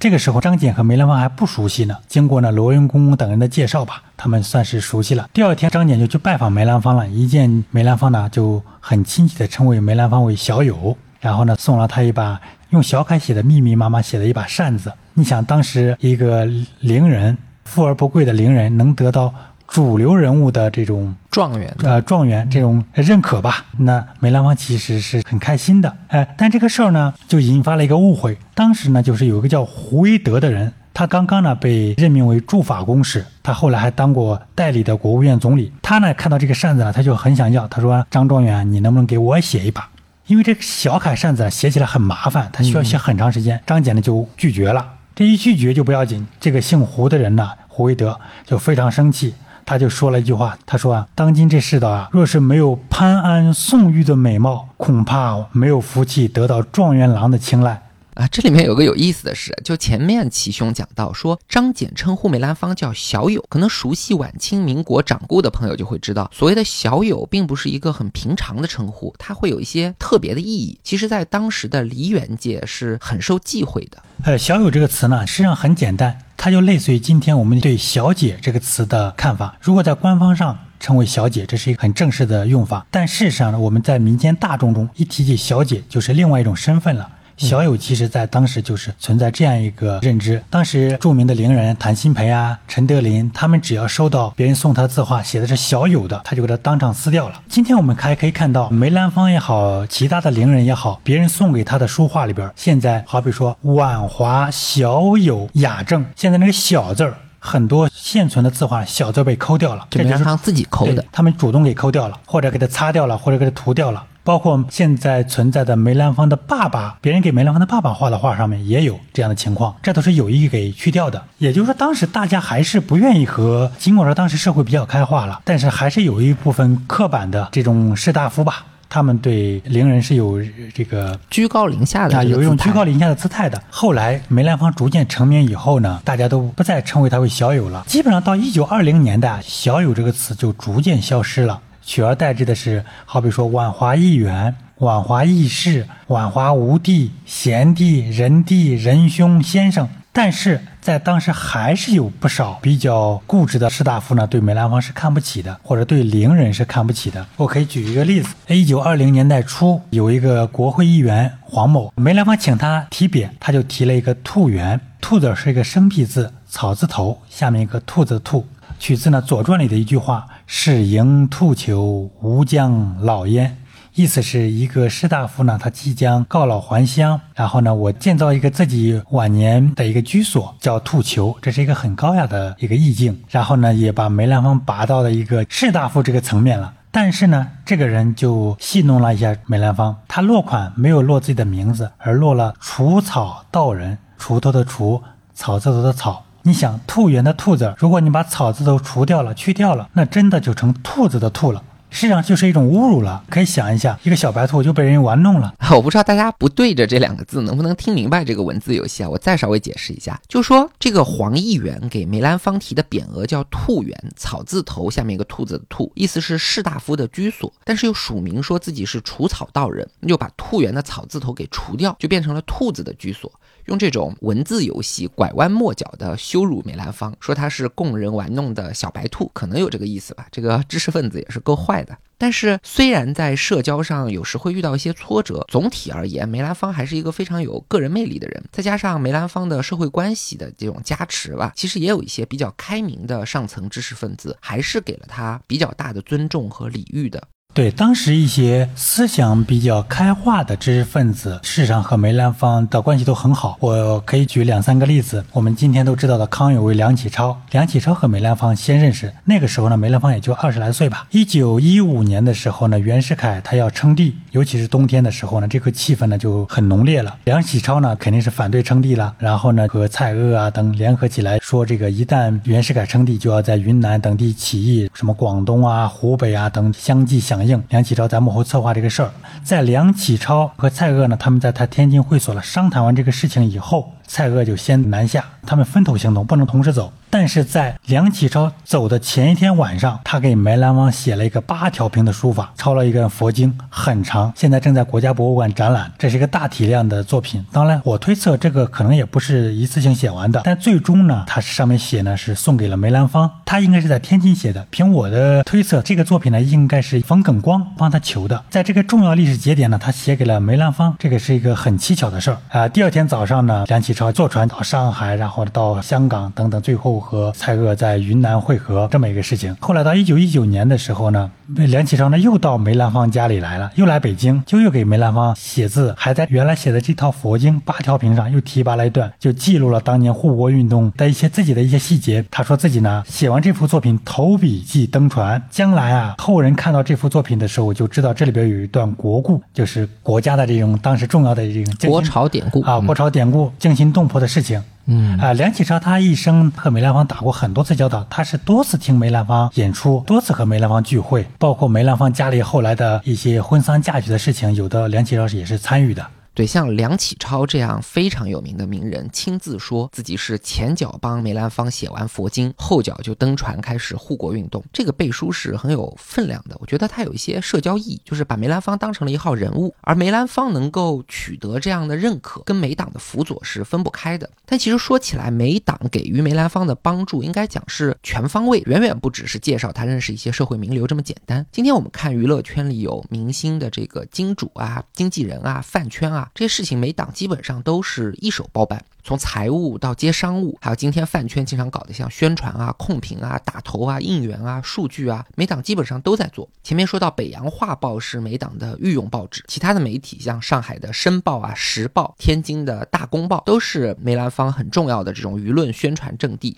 [0.00, 1.96] 这个时候，张謇和梅兰芳还不熟悉呢。
[2.06, 5.28] 经过呢罗云公等人的介绍吧，他们算是熟悉了。
[5.32, 7.08] 第二天，张謇就去拜访梅兰芳了。
[7.08, 14.92] 一见梅兰芳呢，就很亲切地称为梅兰芳为小友，然后呢送了他一把用小楷写的密密麻麻写的一把扇子。
[15.14, 16.44] 你想，当时一个
[16.78, 19.34] 伶人，富而不贵的伶人，能得到
[19.68, 23.66] 主流人物的这种状元，呃状元这种认可吧。
[23.76, 28.38] 那梅兰芳其实是很开心的，哎，但这个事儿呢就引发了一个误会。
[28.54, 30.72] 当时呢就是有一个叫胡维德的人。
[30.94, 35.72] 他刚刚呢被任命为驻法公使，他后来还当过代理的国务院总理。
[35.81, 37.68] 他呢看到这个扇子呢，他就很想要。
[37.68, 39.88] 他说：“张状元，你能不能给我写一把？
[40.26, 44.94] 因为这个小楷扇子写起来很麻烦，他需要写很长时间。”张謇呢就拒绝了。
[45.14, 49.35] 这一拒绝就不要紧，这个姓胡的人呢，胡维德就非常生气，
[49.68, 57.83] 他就说了一句话：“他说啊，当今这世道啊，若是没有潘安、宋玉的美貌，恐怕没有福气得到状元郎的青睐。”
[58.18, 70.76] 啊，这里面有个有意思的事，就前面齐兄讲到说，张謇称呼梅兰芳叫小友，可能熟悉晚清民国掌故的朋友就会知道，所谓的小友并不是一个很平常的称呼，它会有一些特别的意义。
[70.83, 74.02] 其实，在当时的梨园界是很受忌讳的。
[74.24, 79.57] 呃，小友这个词呢，实际上很简单，它就类似于今天我们对小姐这个词的看法。
[79.61, 87.09] 如果在官方上称为小姐，这是一个很正式的用法，但事实上呢，我们在民间大众中一提起小姐，就是另外一种身份了。
[87.38, 90.42] 小友其实，在当时就是存在这样一个认知。
[90.51, 97.40] 当时著名的伶人谭鑫培啊、陈德林，他们只要收到别人送他的字画，写的是小友的，他就给他当场撕掉了。
[97.48, 114.05] 今天我们还可以看到，梅兰芳也好，其他的伶人也好，别人送给他的书画里边，现在好比说婉华、小友、雅正，现在那个小字儿，很多现存的字画小字被抠掉了，梅兰芳自己抠的，他们主动给抠掉了，或者给它擦掉了，或者给它涂掉了。
[114.28, 121.24] 包括现在存在的梅兰芳的爸爸，别人给梅兰芳的爸爸画的画上面也有这样的情况，这都是有意给去掉的。
[121.38, 130.38] 也就是说，当时大家还是不愿意和，尽管说当时社会比较开化了，但是还是有一部分刻板的这种士大夫吧，他们对伶人是有
[130.74, 133.58] 这个居高临下的，有一种居高临下的姿态的。
[133.70, 141.62] 后来梅兰芳逐渐成名以后呢，大家都不再称为他为小友了，基本上到一九二零年代，小友这个词就逐渐消失了。
[141.88, 149.88] 取而代之的是，好比说晚华议员、晚华义士、晚华无帝、贤弟、仁弟、仁兄、先生。
[150.12, 157.27] 但是在当时，还是有不少比较固执的士大夫呢，对梅兰芳是看不起的，或者对伶人是看不起的。
[157.38, 168.46] 我可以举一个例子：一九二零年代初，有一个国会议员黄某，梅兰芳请他题匾，他就提了一个“兔园”，兔子是一个生僻字，草字头，下面一个兔子“兔”。
[168.79, 173.54] 取自呢《左传》里的一句话：“是迎兔裘，吾将老焉。”
[173.92, 183.20] 意思是一个士大夫呢，他即将告老还乡，然后呢，我建造一个自己晚年的一个居所，叫兔裘，这是一个很高雅的一个意境。
[183.28, 186.72] 然后呢，也把梅兰芳拔到了一个士大夫这个层面了。
[186.90, 195.02] 但是呢，这个人就戏弄了一下梅兰芳，他落款没有落自己的名字，而落了“除草道人”，锄头的锄，
[195.34, 196.24] 草字头的草。
[196.48, 201.62] 你想兔园的兔子，如果你把草字都除掉了、去掉了，那真的就成兔子的兔了。
[201.90, 203.22] 实际上就是一种侮辱了。
[203.28, 205.52] 可以想一下，一个小白兔就被人玩弄了。
[205.76, 209.11] 我不知道大家不对着这两个字能不能听明白这个文字游戏啊？
[209.11, 223.30] 我再稍微解释一下，就说这个黄议员给梅兰芳提的匾额叫兔园，草字头下面一个兔子的兔，意思是士大夫的居所，但是又署名说自己是除草道人，那就把兔园的草字头给除掉，就变成了兔子的居所。
[223.68, 230.26] 用这种文字游戏拐弯抹角的羞辱梅兰芳，说他是供人玩弄的小白兔，可能有这个意思吧。
[230.33, 231.96] 这个知识分子也是够坏的。
[232.20, 238.42] 但是虽然在社交上有时会遇到一些挫折，总体而言，梅兰芳还是一个非常有个人魅力的人。
[238.50, 247.22] 再加上梅兰芳的社会关系的这种加持吧，其实也有一些比较开明的上层知识分子，还是给了他比较大的尊重和礼遇的。
[247.58, 253.56] 对当时一些思想比较开化的知识分子，事实上和梅兰芳的关系都很好。
[253.58, 255.24] 我可以举两三个例子。
[255.32, 259.12] 我们今天都知道的康有为、梁启超，梁启超和梅兰芳先认识。
[259.24, 261.08] 那个时候呢，梅兰芳也就二十来岁吧。
[261.10, 267.16] 一九一五年的时候呢，袁世凯他要称帝，尤其是冬天的时候呢，这个气氛呢就很浓烈了。
[267.24, 277.47] 梁启超呢肯定是反对称帝了，然后呢和蔡锷啊等联合起来说，这个一旦袁世凯称帝，就要在云南等地起义，什么广东啊、湖北啊等相继响应。
[277.68, 279.11] 梁启超在幕后策划这个事儿，
[279.44, 286.92] 在梁启超和蔡锷呢，他们在他天津会所了商谈完这个事情以后，蔡锷就先南下，他们分头行动，不能同时走。
[287.10, 295.90] 但是在梁启超走的前一天晚上，他给梅兰芳写了一个八条屏的书法，抄了一个佛经，很长，现在正在国家博物馆展览。
[295.96, 297.46] 这是一个大体量的作品。
[297.52, 304.66] 当然，我推测这个可能也不是一次性写完的，但最终呢，他上面写呢是送给了梅兰芳，他应该是在天津写的。
[304.70, 308.44] 凭我的推测，这个作品呢应该是冯耿光帮他求的。
[308.50, 312.68] 在这个重要历史节点呢，他写给了梅兰芳，这个是一个很蹊跷的事儿啊。
[312.68, 315.28] 第二天早上呢，梁启超坐船到上海，然。
[315.28, 319.57] 后到香港等等，最后和蔡锷在云南会合这么一个事情。
[319.61, 332.24] 后来到一九一九年的时候呢，梁启超呢又到梅兰芳家里来了，又来北京，就又给梅兰芳写字，还在原来写的这套佛经八条屏上又提拔了一段，就记录了当年护国运动的一些自己的一些细节。
[332.30, 344.62] 他说自己呢写完这幅作品投笔即登船，将来啊后人看到这幅作品的时候，就知道这里边有一段国故，就是国家的这种当时重要的这种国朝典故啊，国朝典故惊心动魄的事情。
[344.91, 356.07] 嗯啊，梁启超他一生和梅兰芳打过很多次交道，他是多次听梅兰芳演出，多次和梅兰芳聚会，包括梅兰芳家里后来的一些婚丧嫁娶的事情，有的梁启超也是参与的。
[356.39, 366.57] 对，像梁启超这样非常有名的名人，亲自说自己是前脚帮梅兰芳写完佛经，后脚就登船开始护国运动，这个背书是很有分量的。
[366.61, 374.30] 我觉得他有一些社交意义，就是把梅兰芳当成了一号人物，而梅兰芳能够取得这样的认可，跟梅党的辅佐是分不开的。
[374.47, 381.45] 但其实说起来，梅党给予梅兰芳的帮助，应该讲是全方位，远远不只是介绍他认识一些社会名流这么简单。
[381.51, 386.26] 今天我们看娱乐圈里有明星的这个金主啊、经纪人啊、饭圈啊。
[386.35, 396.49] 这些事情，梅党基本上都是一手包办，从财务到接商务，还有今天饭圈经常搞的像宣传啊、控评啊、打头啊、应援啊、数据啊，梅党基本上都在做。
[396.62, 406.57] 前面说到北洋画报是梅党的御用报纸，其他的媒体像上海的申报啊、时报、天津的大公报，都是梅兰芳很重要的这种舆论宣传阵地。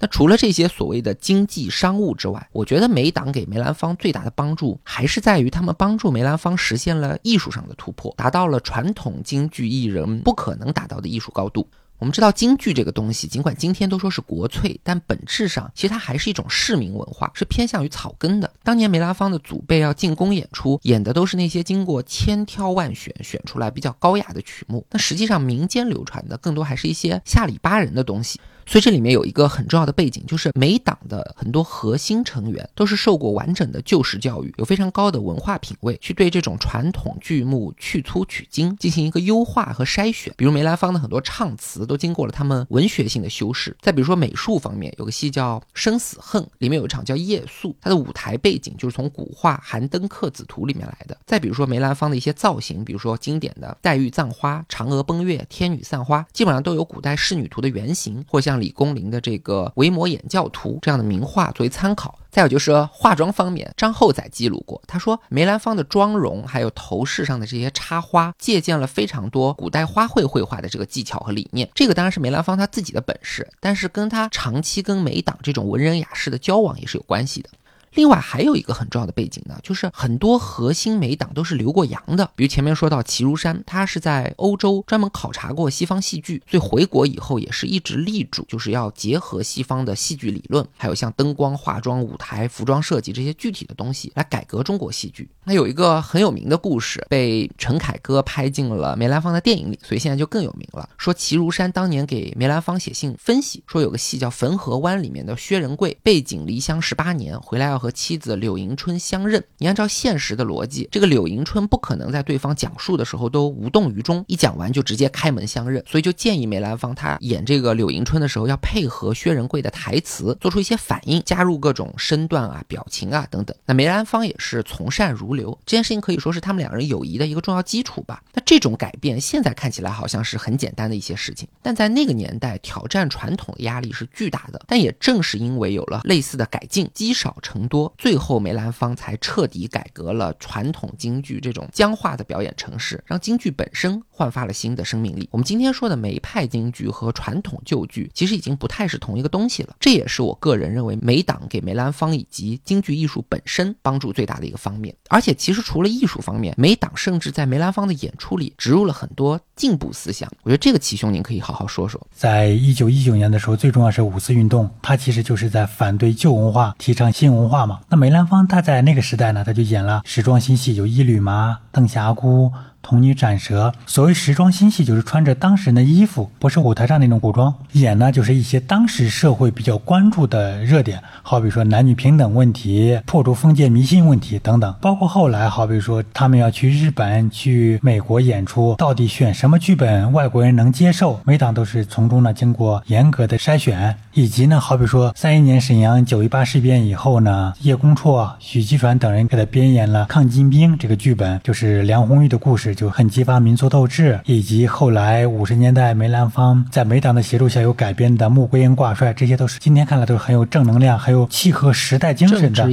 [0.00, 11.68] 那除了这些所谓的经济商务之外，我觉得梅党给梅兰芳最大的帮助，还是在于他们帮助梅兰芳实现了艺术上的突破，达到了传统京剧艺人不可能达到的艺术高度。
[11.98, 18.50] 我们知道京剧这个东西，尽管今天都说是国粹，但本质上其实它还是一种市民文化，是偏向于草根的。
[18.64, 28.40] 当年梅兰芳的祖辈要进宫演出，演的都是那些经过千挑万选选出来比较高雅的曲目，那实际上民间流传的更多还是一些下里巴人的东西。
[28.66, 40.32] 所以这里面有一个很重要的背景，就是梅党的很多核心成员都是受过完整的旧式教育，有非常高的文化品位，去对这种传统剧目去粗取精，进行一个优化和筛选。
[40.36, 43.76] 比如梅兰芳的很多唱词都经过了他们文学性的修饰。
[43.80, 51.18] 再比如说美术方面，有个戏叫《生死恨》，里面有一场叫夜宿，它的舞台背景就是从古画《寒灯客子图》里面来的。
[51.26, 58.49] 再比如说梅兰芳的一些造型，比如说经典的黛玉葬花、嫦娥奔月、天女散花，基本上都有古代仕女图的原型，或像。
[58.50, 71.70] 像李公麟的这个《维摩衍教图》这样的名画作为参考，再有就是化妆方面，张厚载记录过，他说梅兰芳的妆容还有头饰上的这些插花，借鉴了非常多古代花卉绘画的这个技巧和理念。
[71.74, 77.50] 这个当然是梅兰芳他自己的本事，但是跟他长期跟梅党这种文人雅士的交往也是有关系的。
[77.94, 95.28] 另外还有一个很重要的背景呢，就是很多核心美党都是留过洋的，比如前面说到齐如山，他是在欧洲专门考察过西方戏剧，所以回国以后也是一直力主就是要结合西方的戏剧理论，还有像灯光、化妆、舞台、服装设计这些具体的东西来改革中国戏剧。
[95.42, 100.88] 那有一个很有名的故事被陈凯歌拍进了梅兰芳的电影里，所以现在就更有名了。
[100.96, 107.79] 说齐如山当年给梅兰芳写信分析，说有个戏叫《汾河湾》里面的薛仁贵背井离乡十八年，回来要。
[107.80, 123.56] 和妻子柳迎春相认，你按照现实的逻辑，这个柳迎春不可能在对方讲述的时候都无动于衷，一讲完就直接开门相认，所以就建议梅兰芳他演这个柳迎春的时候要配合薛仁贵的台词，做出一些反应，加入各种身段啊、表情啊等等。
[123.64, 128.22] 那梅兰芳也是从善如流，这件事情可以说是他们两人友谊的一个重要基础吧。
[128.34, 134.60] 那这种改变现在看起来好像是很简单的一些事情，但在那个年代挑战传统的压力是巨大的。
[134.66, 137.69] 但也正是因为有了类似的改进，积少成。
[137.70, 145.28] 多，最后梅兰芳才彻底改革了传统京剧这种僵化的表演程式，让京剧本身焕发了新的生命力。
[145.30, 149.76] 我们今天说的梅派京剧和传统旧剧，其实已经不太是同一个东西了。
[149.78, 154.92] 这也是我个人认为梅党给梅兰芳以及京剧艺术本身帮助最大的一个方面。
[155.08, 160.28] 而且，其实除了艺术方面，梅党甚至在梅兰芳的演出里植入了很多进步思想。
[160.42, 162.04] 我觉得这个齐兄您可以好好说说。
[162.12, 167.59] 在一九一九年的时候，最重要是五四运动，它其实就是在反对旧文化，提倡新文化。
[167.88, 172.46] 那梅兰芳他在那个时代呢，他就演了时装新戏，有《一缕麻》《邓霞姑》。
[172.82, 184.74] 童女斩蛇，所谓时装新戏，就是穿着当时人的衣服，不是舞台上那种古装演呢，就是一些当时社会比较关注的热点，好比说男女平等问题、破除封建迷信问题等等。
[184.80, 193.96] 包括后来，好比说他们要去日本、去美国演出，到底选什么剧本外国人能接受，每档都是从中呢经过严格的筛选。
[194.12, 202.69] 以及呢，好比说三一年沈阳九一八事变以后呢，叶公绰、许基传等人给他编演了《抗金兵》这个剧本，就是梁红玉的故事。
[202.74, 212.68] 就很激发民族斗志，以及后来五十年代梅兰芳在梅党的协助下有改编的《穆桂英挂帅》，这些都是今天看来都是很有正能量、很有契合时代精神的。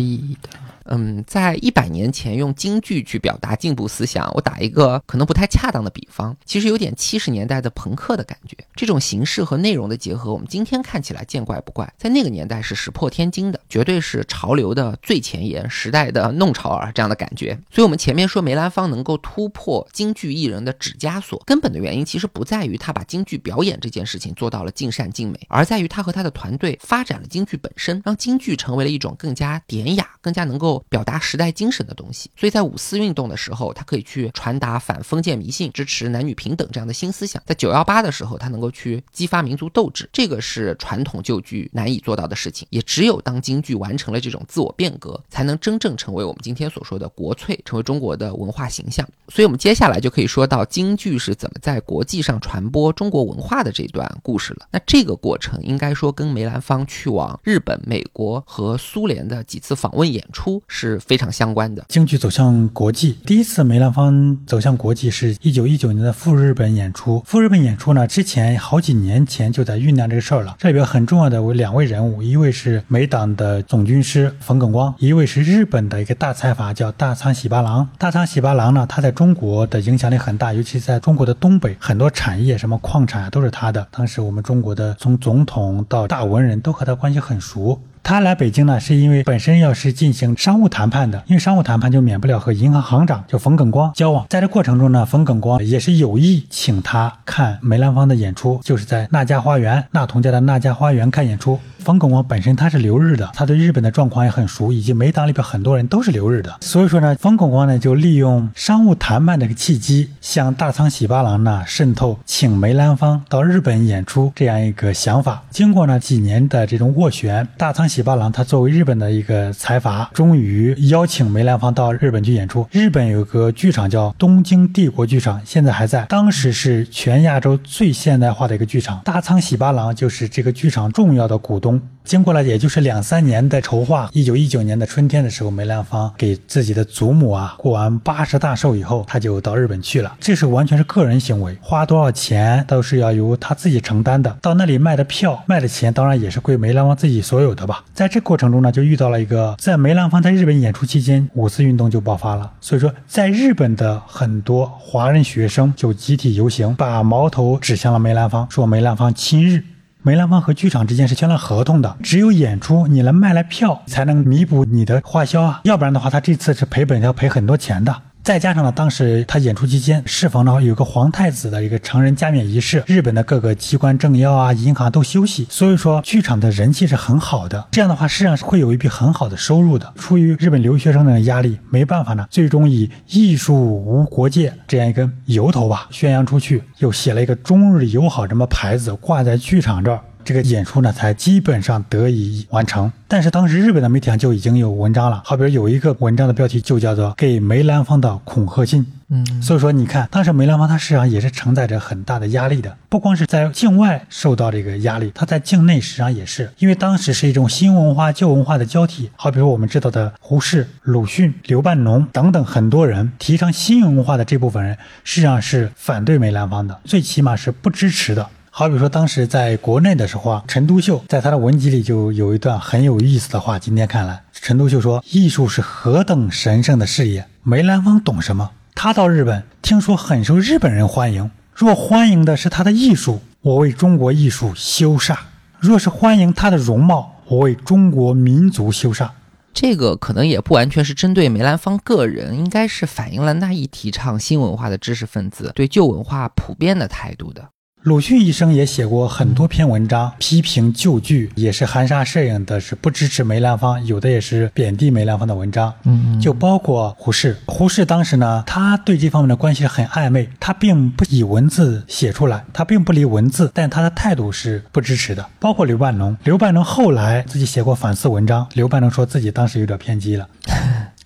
[0.89, 8.55] 嗯，在一百年前用京剧去表达进步思想，我打一个可能不太恰当的比方，其实有点七十年代的朋克的感觉。
[8.75, 17.59] 这种形式和内容的结合，我们今天看起来见怪不怪，在那个年代是石破天惊的，绝对是潮流的最前沿，时代的弄潮儿这样的感觉。
[17.69, 30.76] 所以，我们前面说梅兰芳能够突破京剧艺人的指枷锁，根本的原因其实不在于他把京剧表演这件事情做到了尽善尽美，而在于他和他的团队发展了京剧本身，让京剧成为了一种更加典雅、更加能够。
[30.89, 42.67] 表达时代精神的东西，所以在五四运动的时候，他可以去传达反封建迷信、支持男女平等这样的新思想；在九幺八的时候，他能够去激发民族斗志，这个是传统旧剧难以做到的事情。
[42.69, 49.07] 也只有当京剧完成了这种自我变革，才能真正成为我们今天所说的国粹，成为中国的文化形象。
[49.29, 54.67] 所以，我们接下来就可以说到京剧是怎么在国际上传播中国文化的这段故事了。
[54.71, 60.61] 那这个过程应该说跟梅兰芳去往日本、美国和苏联的几次访问演出。
[60.67, 61.83] 是非常相关的。
[61.87, 67.23] 京剧走向国际，第一次梅兰芳走向国际是一九一九年的赴日本演出。
[67.25, 70.55] 赴日本演出呢，之前好几年前就在酝酿这个事儿了。
[70.59, 77.87] 这里边很重要的为两位人物，一位是美党的总军师冯耿光，一位是日本的一个大财阀叫大仓喜八郎。
[77.97, 83.87] 大仓喜八郎呢，他在中国的影响力很大，尤其在中国的东北，很多产业什么矿产啊都是他的。
[83.91, 87.79] 当时我们中国的从总统到大文人都和他关系很熟。
[88.03, 94.25] 他来北京呢，是因为本身要是进行商务谈判的，因为商务谈判就免不了和银行行长叫冯耿光交往。
[94.29, 101.59] 在这过程中呢，冯耿光也是有意请他看梅兰芳的演出，就是在那家花园，那童家的那家花园看演出。
[101.87, 115.41] 冯巩光本身他是留日的，他对日本的状况也很熟，以及梅党里边很多人都是留日的，所以说呢，冯巩光呢就利用商务谈判这个契机，向大仓喜八郎呢渗透，请梅兰芳到日本演出这样一个想法。
[115.49, 122.67] 经过呢几年的这种斡旋，大仓喜八郎他作为日本的一个财阀，终于邀请梅兰芳到日本去演出。
[122.69, 128.99] 日本有个剧场叫东京帝国剧场，现在还在，当时是全亚洲最现代化的一个剧场。
[129.05, 131.76] 大仓喜八郎就是这个剧场重要的股东。
[132.03, 140.15] 经过了也就是两三年的筹划，一九一九年的春天的时候，梅兰芳给自己的祖母啊过完八十大寿以后，他就到日本去了。
[140.19, 144.37] 这是完全是个人行为，花多少钱都是要由他自己承担的。
[144.41, 147.83] 到那里卖的票、卖的钱，当然也是归梅兰芳自己所有的吧。
[147.93, 152.49] 在这过程中呢，就遇到了一个，在梅兰芳在日本演出期间，五四运动就爆发了。
[152.61, 159.61] 所以说，在日本的很多华人学生就集体游行，把矛头指向了梅兰芳，说梅兰芳亲日。
[160.07, 167.93] 梅兰芳和剧场之间是签了合同的，只有演出你能卖来票，才能弥补你的花销啊，要不然的话，他这次是赔本要赔很多钱的。
[168.27, 177.65] 再加上呢，当时他演出期间适逢呢有个皇太子的一个成人加冕仪式，日本的各个机关政要啊、银行都休息，所以说剧场的人气是很好的。
[177.71, 179.93] 这样的话，实际上是会有一笔很好的收入的。
[179.95, 190.01] 出于日本留学生的压力，没办法呢，最终以“艺术无国界”这样一个由头吧，宣扬出去，又写了一个“中日友好”这么牌子挂在剧场这儿。
[190.27, 192.91] 这个演出呢，才基本上得以完成。
[193.07, 198.83] 但是当时日本的媒体上就已经有文章了，好比有一个文章的标题就叫做《给梅兰芳的恐吓信》。
[199.09, 209.09] 嗯，所以说你看，当时梅兰芳他实际上也是承载着很大的压力的，不光是在境外受到这个压力，他在境内实际上也是，因为当时是一种新文化旧文化的交替。
[209.15, 218.27] 好比说我们知道的胡适、鲁迅、刘半农等等很多人提倡新文化的这部分人，实际上是反对梅兰芳的，最起码是不支持的。
[218.59, 223.59] 好比说，当时在国内的时候啊，陈独秀在他的文集里就有一段很有意思的话。
[223.59, 228.49] 今天看来，陈独秀说：“艺术是何等神圣的事业，梅兰芳懂什么？
[228.73, 231.29] 他到日本，听说很受日本人欢迎。
[231.53, 235.15] 若欢迎的是他的艺术，我为中国艺术修煞；
[235.59, 239.07] 若是欢迎他的容貌，我为中国民族修煞。”
[239.53, 247.49] 这个可能也不完全是针对梅兰芳个人，应该是反映了那一提倡新文化的知识分子对旧文化普遍的态度的。
[247.87, 255.73] 鲁迅一生也写过很多篇文章，批评旧剧，也是含沙射影的，是不支持梅兰芳，有的也是贬低梅兰芳的文章。
[255.85, 257.37] 嗯，就包括胡适。
[257.45, 265.25] 胡适当时呢，他对这方面的关系很暧昧，他并不以文字写出来，他并不离文字，但他的态度是不支持的。
[265.39, 270.27] 包括刘半农，刘半农后来自己写过反思文章，刘半农说自己当时有点偏激了。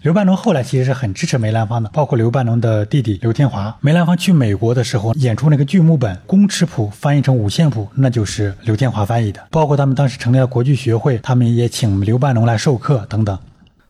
[0.01, 3.77] 刘半农后来其实是很支持梅兰芳的，包括刘半农的弟弟刘天华。
[3.81, 9.39] 梅兰芳去美国的时候演出那个剧目本《公尺谱》翻译成五线谱，那就是刘天华翻译的。
[9.51, 13.37] 包括他们当时成立了国剧学会，他们也请刘半农来授课等等。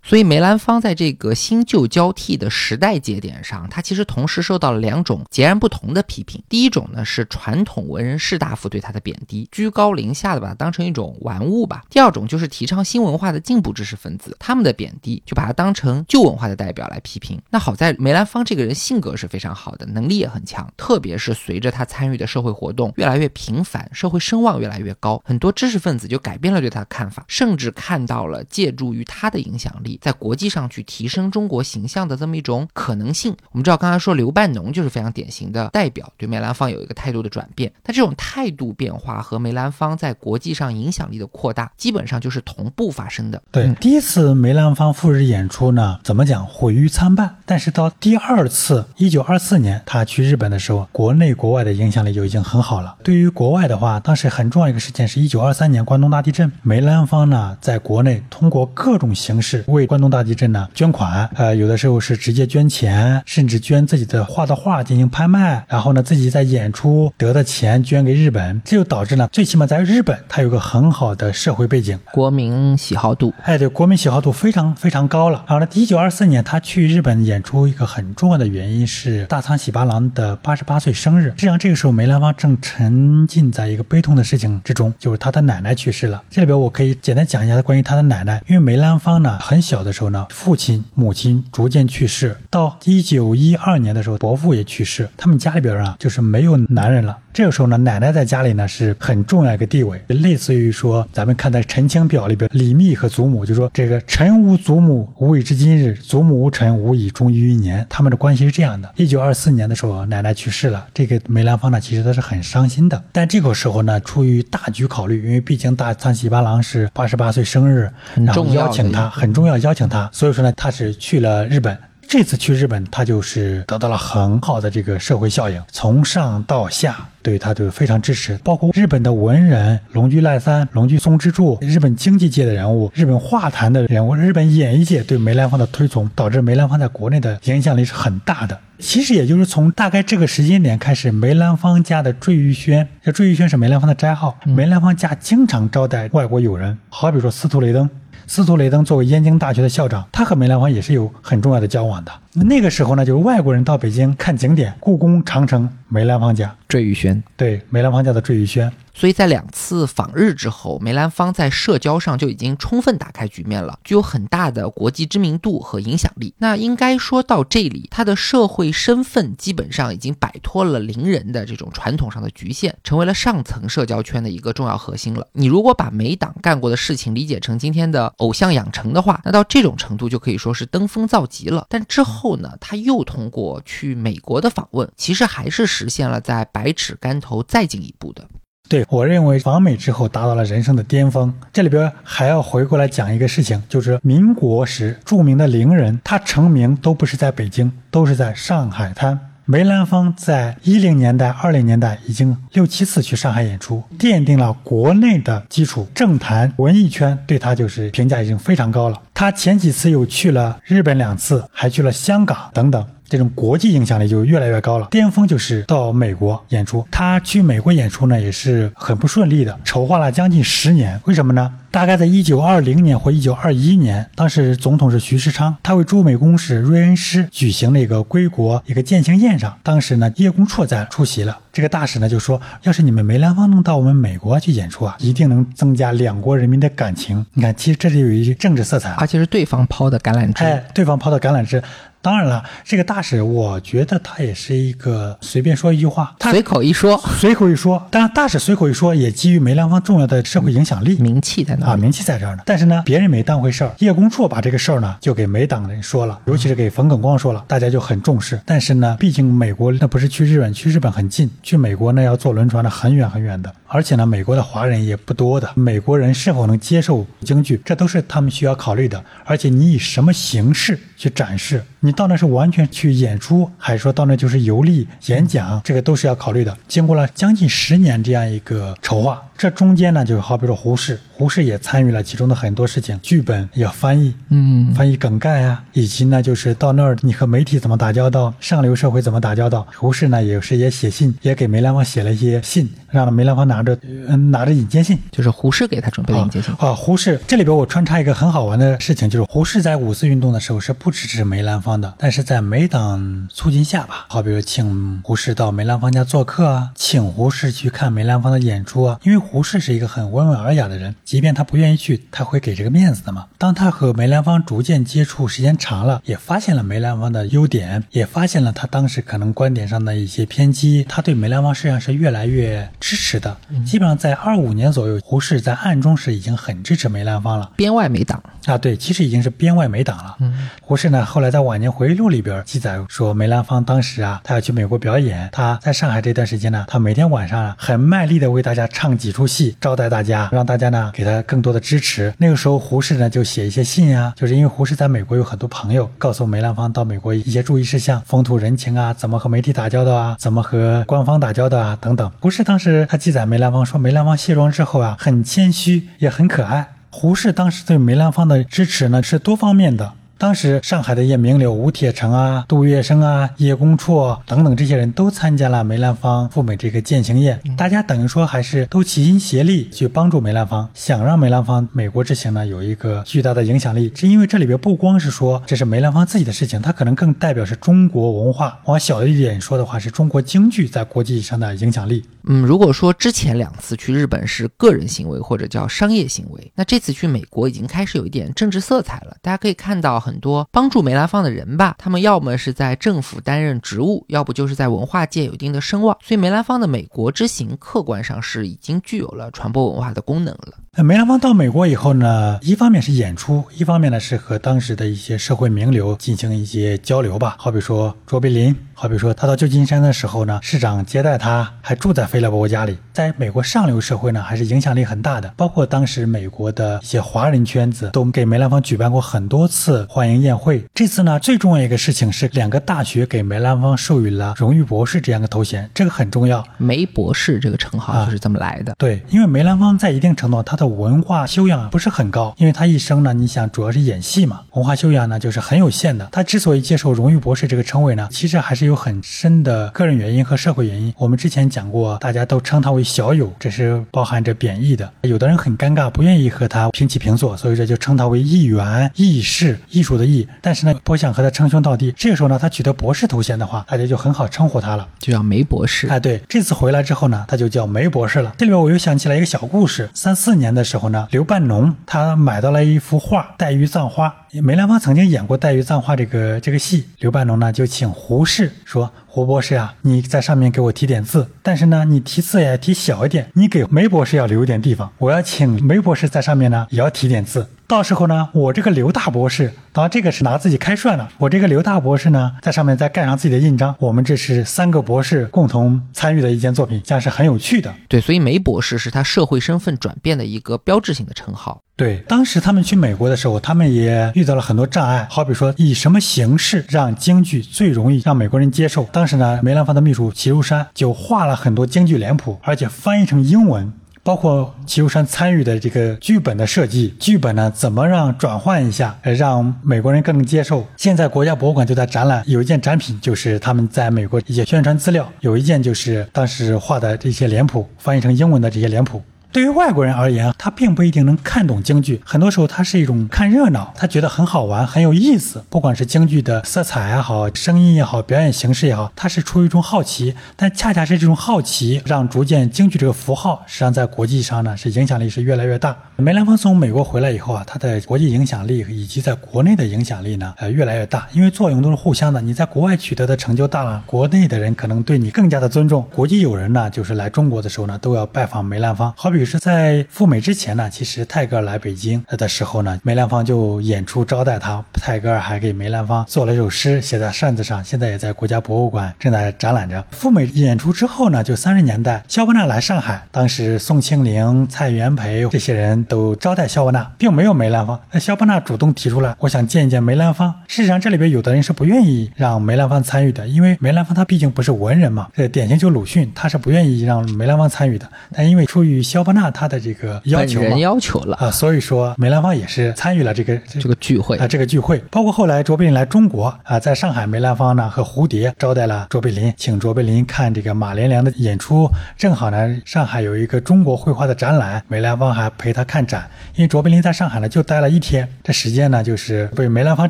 [0.03, 6.43] 所以梅兰芳在这个新旧交替的时代节点上，他其实同时受到了两种截然不同的批评。
[6.49, 17.39] 第一种呢是传统文人士大夫对他的贬低，居高临下的把他当成一种玩物吧；第二种就是提倡新文化的进步知识分子，他们的贬低就把他当成旧文化的代表来批评。
[17.49, 29.90] 那好在梅兰芳这个人性格是非常好的，能力也很强，特别是随着他参与的社会活动越来越频繁，社会声望越来越高，很多知识分子就改变了对他的看法，甚至看到了借助于他的影响力。
[30.01, 37.71] 在国际上去提升中国形象的这么一种可能性，我们知道刚才说刘半农就是非常典型的代表，对梅兰芳有一个态度的转变。
[37.85, 43.41] 那这种态度变化和梅兰芳在国际上影响力的扩大，基本上就是同步发生的。
[43.51, 47.37] 对，第一次梅兰芳赴日演出呢，怎么讲毁誉参半。
[47.45, 52.95] 但是到第二次，一九二四年他去日本的时候，国内国外的影响力就已经很好了。
[53.03, 59.80] 对于国外的话，当时很重要一个事件是一九二三年关东大地震，梅兰芳呢在国内通过各种形式为。
[59.85, 75.43] 关东大地震呢，捐款，呃，有的时候是直接捐钱，甚至捐自己的画的画进行拍卖，然后呢，自己在演出得的钱捐给日本，这就导致呢，最起码在日本，它有个很好的社会背景，国民喜好度，哎，对，国民喜好度非常非常高了。
[75.47, 81.29] 然后呢，一九二四年他去日本演出，一个很重要的原因是大仓喜八郎的八十八岁生日。
[81.31, 86.21] 实际上这个时候梅兰芳正沉浸在一个悲痛的事情之中，就是他的奶奶去世了。
[86.29, 89.70] 这里边我可以简单讲一下关于他的奶奶，因为梅兰芳呢很小。
[89.83, 97.17] 的时候呢，父亲、母亲逐渐去世，到一九一二年的时候，伯父也去世，他们家里边啊，就是没有男人了。
[97.33, 107.85] 这个时候呢，奶奶在家里呢是很重要一个地位，类似于说咱们看在《陈情表》里边，李密和祖母就说这个臣无祖母，无以至今日；祖母无臣，无以终于一年。
[107.89, 108.93] 他们的关系是这样的。
[108.97, 113.01] 一九二四年的时候，奶奶去世了，这个梅兰芳呢，其实他是很伤心的。
[113.13, 121.77] 但这个时候呢，出于大局考虑，因为毕竟大仓喜八郎是八十八岁生日，然后邀请他，很重要，邀请他，所以说呢，他是去了日本。
[122.07, 138.59] 这次去日本，他就是得到了很好的这个社会效应，从上到下对他都非常支持，包括日本的文人龙居赖三、龙居松之助，日本经济界的人物、日本画坛的人物、日本演艺界对梅兰芳的推崇，导致梅兰芳在国内的影响力是很大的。
[138.77, 147.89] 其实也就是从大概这个时间点开始，梅兰芳家的坠玉轩，这坠玉轩是梅兰芳的斋号，梅兰芳家经常招待外国友人，好比说司徒雷登。
[148.31, 152.11] 司徒雷登作为燕京大学的校长，他和梅兰芳也是有很重要的交往的。
[152.33, 158.71] 那个时候呢，就是外国人到北京看景点，故宫、长城，梅兰芳家坠玉轩，对，梅兰芳家的坠玉轩。
[158.93, 166.33] 所以在两次访日之后，梅兰芳在社交上就已经充分打开局面了，具有很大的国际知名度和影响力。
[166.37, 175.25] 那应该说到这里，他的社会身份基本上已经摆脱了伶人的这种传统上的局限，成为了上层社交圈的一个重要核心了。
[175.31, 181.65] 你如果把梅党干过的事情理解成今天的偶像养成的话，那到这种程度就可以说是登峰造极了。
[181.69, 188.23] 但之后后呢，他又通过去美国的访问，其实还是实现了在百尺竿头再进一步的。
[188.69, 191.33] 对我认为，访美之后达到了人生的巅峰。
[191.51, 199.30] 这里边还要回过来讲一个事情，就是民国时著名的伶人，他成名都不是在北京，都是在上海滩。
[199.51, 205.85] 梅兰芳在一零年代、二零年代已经六七次去上海演出，奠定了国内的基础。
[205.93, 208.97] 政坛、文艺圈对他就是评价已经非常高了。
[209.13, 212.87] 他前几次又去了日本两次，还去了香港等等。
[213.11, 214.87] 这种国际影响力就越来越高了。
[214.89, 220.97] 巅峰就是到美国演出，他去美国演出呢也是很不顺利的，筹划了将近十年。
[221.03, 221.53] 为什么呢？
[221.71, 231.37] 大概在一九二零年或一九二一年，当时总统是徐世昌，他为驻美公使瑞恩施举行了一个归国一个践行宴上，当时呢叶公绰在出席了。
[231.51, 237.25] 这个大使呢就说，要是你们梅兰芳能到我们美国去演出啊，一定能增加两国人民的感情。
[237.33, 240.45] 你看，其实这里有一些政治色彩，而且是对方抛的橄榄枝。
[240.45, 241.61] 哎，对方抛的橄榄枝。
[242.01, 247.87] 当然了，这个大使，我觉得他也是一个随便说一句话，他随口一说，随口一说。
[247.91, 252.41] 当然，大使随口一说，也基于梅兰芳重要的社会影响力、名气在那啊，名气在这儿呢。
[252.45, 253.71] 但是呢，别人没当回事儿。
[253.79, 258.41] 叶公绰把这个事儿呢，就给梅党人说了，尤其是给冯耿光说了，大家就很重视。
[258.45, 263.53] 但是呢，毕竟美国那不是去日本，去日本很近，去美国呢要坐轮船的很远很远的。
[263.73, 269.01] 而且呢，美国的华人也不多的，美国人是否能接受京剧，这都是他们需要考虑的。
[269.23, 276.57] 而且你以什么形式去展示，你到那是完全去演出，还是说到那就是游历演讲，这个都是要考虑的。
[276.67, 279.23] 经过了将近十年这样一个筹划。
[279.41, 289.65] 这中间呢，就是好比说胡适，胡适也参与了其中的很多事情，剧本要翻译，嗯，翻译梗概啊，以及呢，就是到那儿你和媒体怎么打交道，上流社会怎么打交道。
[289.75, 294.99] 胡适呢，有时也写信，也给梅兰芳写了一些信，让梅兰芳拿着，嗯，拿着引荐信。
[295.11, 296.53] 就是胡适给他准备的引荐信。
[296.59, 313.27] 啊，胡适这里边我穿插一个很好玩的事情，就是胡适在五四运动的时候是不支持梅兰芳的，但是在梅党促进下吧，好比如请胡适到梅兰芳家做客啊，请胡适去看梅兰芳的演出啊，因为胡适是一个很温文尔雅的人，即便他不愿意去，他会给这个面子的嘛。
[313.37, 323.37] 当他和梅兰芳逐渐接触时间长了，也发现了梅兰芳的优点，也发现了他当时可能观点上的一些偏激，他对梅兰芳实际上是越来越支持的。
[323.65, 327.49] 基本上在二五年左右，胡适在暗中是已经很支持梅兰芳了。
[327.55, 330.17] 编外梅党啊，对，其实已经是编外梅党了。
[330.19, 342.11] 嗯，胡适呢，后来在晚年回忆录里边记载说，梅兰芳当时啊，他要去美国表演，他在上海这段时间呢，他每天晚上啊，很卖力的为大家唱几出出戏，招待大家，让大家呢给他更多的支持。
[342.17, 352.11] 那个时候，胡适呢就写一些信啊，就是因为胡适在美国有很多朋友，告诉梅兰芳到美国一些注意事项、风土人情啊，怎么和媒体打交道啊，怎么和官方打交道啊等等。
[352.19, 356.69] 胡适当时他记载梅兰芳说，梅兰芳卸妆之后啊，很谦虚，也很可爱。
[356.89, 359.93] 胡适当时对梅兰芳的支持呢是多方面的。
[360.21, 373.91] 当时上海的一些名流吴铁城啊、杜月笙啊、叶公绰等等这些人都参加了梅兰芳赴美这个践行宴，大家等于说还是都齐心协力去帮助梅兰芳，想让梅兰芳美国之行呢有一个巨大的影响力。
[373.95, 378.59] 是因为这里边不光是说这是梅兰芳自己的事情，它可能更代表是中国文化。
[378.65, 382.05] 往小一点说的话，是中国京剧在国际上的影响力。
[382.25, 389.17] 嗯，如果说之前两次去日本是个人行为或者叫商业行为，那这次去美国已经开始有一点政治色彩了。
[389.21, 395.97] 大家可以看到很多帮助梅兰芳的人吧，他们要么是在政府担任职务，要不就是在文化界有一定的声望。
[396.01, 400.53] 所以梅兰芳的美国之行，客观上是已经具有了传播文化的功能了。
[400.77, 407.35] 那梅兰芳到美国以后呢，一方面是演出，一方面呢是和当时的一些社会名流进行一些交流吧。
[407.37, 412.77] 好比说卓别林，好比说他到旧金山的时候呢，市长接待他，还住在菲勒伯家里。
[412.93, 415.33] 在美国上流社会呢，还是影响力很大的。
[415.35, 420.63] 包括当时美国的一些华人圈子都给梅兰芳举办过很多次欢迎宴会。
[420.73, 426.41] 这次呢，最重要一个事情是两个大学给梅兰芳授予了荣誉博士这样的头衔，这个很重要。
[426.57, 428.73] 梅博士这个称号就是这么来的。
[428.77, 436.07] 对，因为梅兰芳在一定程度他的文化修养不是很高，因为他一生呢，你想主要是演戏嘛，文化修养呢就是很有限的。
[436.11, 440.93] 他之所以接受荣誉博士这个称谓呢，其实还是有很深的个人原因和社会原因。
[440.99, 444.87] 我们之前讲过，大家都称他为小友，这是包含着贬义的。
[445.01, 450.27] 有的人很尴尬，不愿意和他平起平坐，所以这就称他为艺员、艺士，艺术的艺。
[450.41, 451.91] 但是呢，不想和他称兄道弟。
[451.97, 455.87] 这个时候呢，他取得博士头衔的话，大家就很好称呼他了，就叫梅博士。
[455.87, 458.35] 哎，对，这次回来之后呢，他就叫梅博士了。
[458.37, 468.91] 这里边我又想起来一个小故事，三四年的时候呢，刘半农他买到了一幅画《黛玉葬花》，梅兰芳曾经演过《黛玉葬花》这个这个戏，刘半农呢就请胡适说。
[469.13, 473.29] 胡博士啊，你在上面给我提点字，但是呢，你题字也提小一点。
[473.33, 477.45] 你给梅博士要留一点地方，我要请梅博士在上面呢，也要提点字。
[477.67, 481.09] 到时候呢，我这个刘大博士，当然这个是拿自己开涮了。
[481.17, 483.75] 我这个刘大博士呢，在上面再盖上自己的印章。
[483.79, 487.73] 我们这是三个博士共同参与的一件作品，这样是很有趣的。
[487.89, 491.61] 对，所以梅博士是他社会身份转变的一个标志性的称号。
[491.75, 498.83] 对，当时他们去美国的时候，他们也遇到了很多障碍，好比说以什么形式让京剧最容易让美国人接受。
[498.91, 503.73] 当时呢，梅兰芳的秘书齐如山就画了很多京剧脸谱，而且翻译成英文。
[504.03, 510.65] 包括齐如山参与的这个剧本的设计，剧本呢怎么让转换一下，让美国人更能接受。
[510.75, 519.03] 现在国家博物馆就在展览，有一件展品就是他们在美国一些宣传资料，有一件就是当时画的这些脸谱，翻译成英文的这些脸谱。
[519.31, 525.41] 对于外国人而言，他并不一定能看懂京剧，很多时候他是一种看热闹，他觉得很好玩，很有意思。
[525.49, 530.13] 不管是京剧的色彩也好，声音也好，表演形式也好，他是出于一种好奇。
[530.35, 535.77] 但恰恰是这种好奇，让逐渐京剧这个符号，实际上在国际上呢，是影响力是越来越大。
[535.95, 542.19] 梅兰芳从美国回来以后啊，他的国际影响力以及在国内的影响力呢，呃，越来越大，因为作用都是互相的。
[542.19, 545.87] 你在国外取得的成就大了，国内的人可能对你更加的尊重。
[545.95, 548.93] 国际友人呢，就是来中国的时候呢，都要拜访梅兰芳。
[548.97, 554.63] 好比是在赴美之前呢，其实泰戈尔来北京的时候呢，梅兰芳就演出招待他。
[554.73, 559.83] 泰戈尔还给梅兰芳做了一首诗，写在扇子上，现在也在国家博物馆正在展览着。
[559.91, 567.79] 赴美演出之后呢，就三十年代，萧伯纳来上海，当时宋庆龄、蔡元培这些人都招待萧伯纳，并没有梅兰芳。
[567.91, 570.33] 那萧伯纳主动提出来，我想见一见梅兰芳。
[570.47, 575.07] 事实上，这里边有的人是不愿意让梅兰芳参与的，因为梅兰芳他毕竟不是文人嘛。
[575.15, 577.87] 这典型就鲁迅，他是不愿意让梅兰芳参与的。
[578.13, 591.69] 但因为出于萧伯伯纳他的这个要求人要求了啊，所以说梅兰芳也是参与了这个这个聚会啊，这个聚会，包括后来卓别林来中国啊，在上海，梅兰芳呢和蝴蝶招待了卓别林，请卓别林看这个马连良的演出。
[591.97, 596.09] 正好呢，上海有一个中国绘画的展览，梅兰芳还陪他看展。
[596.35, 599.89] 因为卓别林在上海呢就待了一天，这时间呢就是被梅兰芳